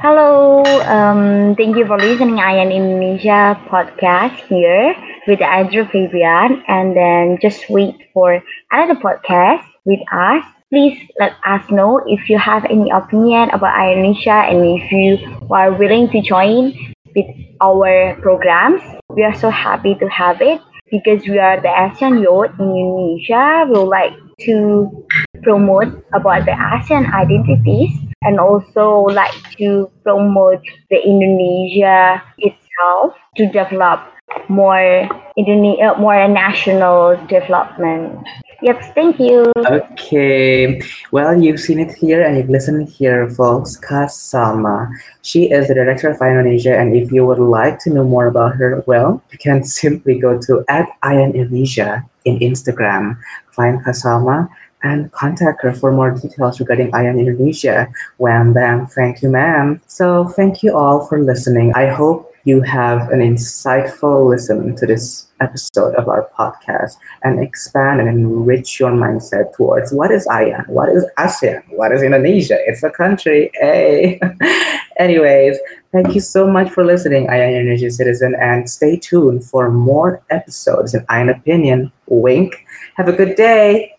Hello, 0.00 0.60
um, 0.88 1.56
thank 1.56 1.76
you 1.76 1.88
for 1.88 1.96
listening 1.96 2.36
Ayan 2.36 2.68
Indonesia 2.68 3.56
podcast 3.72 4.36
here 4.44 4.92
with 5.24 5.40
Andrew 5.40 5.88
Fabian 5.88 6.60
and 6.68 6.92
then 6.96 7.40
just 7.40 7.68
wait 7.72 7.96
for 8.12 8.40
another 8.72 8.96
podcast 9.00 9.64
with 9.88 10.00
us. 10.12 10.44
Please 10.72 10.98
let 11.20 11.32
us 11.46 11.62
know 11.70 12.02
if 12.06 12.28
you 12.28 12.38
have 12.38 12.64
any 12.64 12.90
opinion 12.90 13.50
about 13.50 13.78
Indonesia 13.78 14.50
and 14.50 14.66
if 14.66 14.90
you 14.90 15.14
are 15.48 15.70
willing 15.70 16.10
to 16.10 16.20
join 16.20 16.74
with 17.14 17.30
our 17.62 18.18
programs. 18.18 18.82
We 19.14 19.22
are 19.22 19.34
so 19.34 19.48
happy 19.48 19.94
to 19.94 20.06
have 20.10 20.42
it 20.42 20.60
because 20.90 21.22
we 21.22 21.38
are 21.38 21.62
the 21.62 21.70
Asian 21.70 22.18
youth 22.18 22.50
in 22.58 22.66
Indonesia. 22.66 23.62
We 23.70 23.78
would 23.78 23.94
like 23.94 24.18
to 24.50 25.06
promote 25.46 26.02
about 26.10 26.50
the 26.50 26.58
Asian 26.58 27.14
identities 27.14 27.94
and 28.22 28.40
also 28.40 29.06
like 29.14 29.38
to 29.62 29.86
promote 30.02 30.66
the 30.90 30.98
Indonesia 30.98 32.26
itself 32.42 33.14
to 33.38 33.46
develop 33.46 34.02
more 34.48 35.08
Indonesia, 35.36 35.94
uh, 35.94 35.98
more 35.98 36.28
national 36.28 37.16
development. 37.26 38.26
Yes, 38.62 38.90
thank 38.94 39.20
you. 39.20 39.52
Okay. 39.68 40.80
Well, 41.12 41.40
you've 41.40 41.60
seen 41.60 41.78
it 41.78 41.92
here 41.92 42.24
and 42.24 42.36
you've 42.36 42.48
listened 42.48 42.88
here, 42.88 43.28
folks. 43.28 43.76
Salma. 43.76 44.88
She 45.22 45.50
is 45.50 45.68
the 45.68 45.74
director 45.74 46.08
of 46.08 46.20
Indonesia, 46.22 46.76
and 46.76 46.96
if 46.96 47.12
you 47.12 47.26
would 47.26 47.38
like 47.38 47.78
to 47.80 47.90
know 47.90 48.04
more 48.04 48.26
about 48.26 48.56
her, 48.56 48.82
well, 48.86 49.22
you 49.30 49.38
can 49.38 49.64
simply 49.64 50.18
go 50.18 50.40
to 50.48 50.64
at 50.68 50.88
Indonesia 51.04 52.04
in 52.24 52.38
Instagram. 52.38 53.18
Find 53.52 53.84
Kasama, 53.84 54.48
and 54.82 55.10
contact 55.12 55.62
her 55.62 55.72
for 55.72 55.92
more 55.92 56.10
details 56.10 56.60
regarding 56.60 56.90
Ayan 56.92 57.18
Indonesia. 57.18 57.88
Wham 58.18 58.52
bam, 58.52 58.86
thank 58.86 59.22
you, 59.22 59.28
ma'am. 59.28 59.80
So, 59.86 60.28
thank 60.28 60.62
you 60.62 60.76
all 60.76 61.06
for 61.06 61.20
listening. 61.20 61.72
I 61.74 61.86
hope 61.86 62.32
you 62.46 62.60
have 62.62 63.10
an 63.10 63.18
insightful 63.18 64.30
listen 64.30 64.74
to 64.76 64.86
this 64.86 65.26
episode 65.40 65.94
of 65.96 66.08
our 66.08 66.30
podcast 66.38 66.96
and 67.24 67.42
expand 67.42 68.00
and 68.00 68.08
enrich 68.08 68.78
your 68.78 68.92
mindset 68.92 69.52
towards 69.54 69.92
what 69.92 70.12
is 70.12 70.26
ASEAN, 70.28 70.66
what 70.68 70.88
is 70.88 71.04
ASEAN, 71.18 71.62
what 71.70 71.90
is 71.90 72.02
Indonesia? 72.02 72.56
It's 72.66 72.84
a 72.84 72.90
country, 72.90 73.50
hey. 73.54 74.20
Anyways, 74.98 75.58
thank 75.92 76.14
you 76.14 76.20
so 76.20 76.46
much 76.46 76.70
for 76.70 76.86
listening, 76.86 77.26
Ayan 77.26 77.58
Energy 77.58 77.90
Citizen, 77.90 78.36
and 78.40 78.70
stay 78.70 78.96
tuned 78.96 79.44
for 79.44 79.68
more 79.68 80.22
episodes 80.30 80.94
in 80.94 81.04
Ayan 81.06 81.36
Opinion. 81.36 81.92
Wink. 82.06 82.64
Have 82.94 83.08
a 83.08 83.12
good 83.12 83.36
day. 83.36 83.92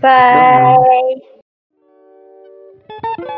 Bye. 0.00 1.20
Bye. 3.18 3.36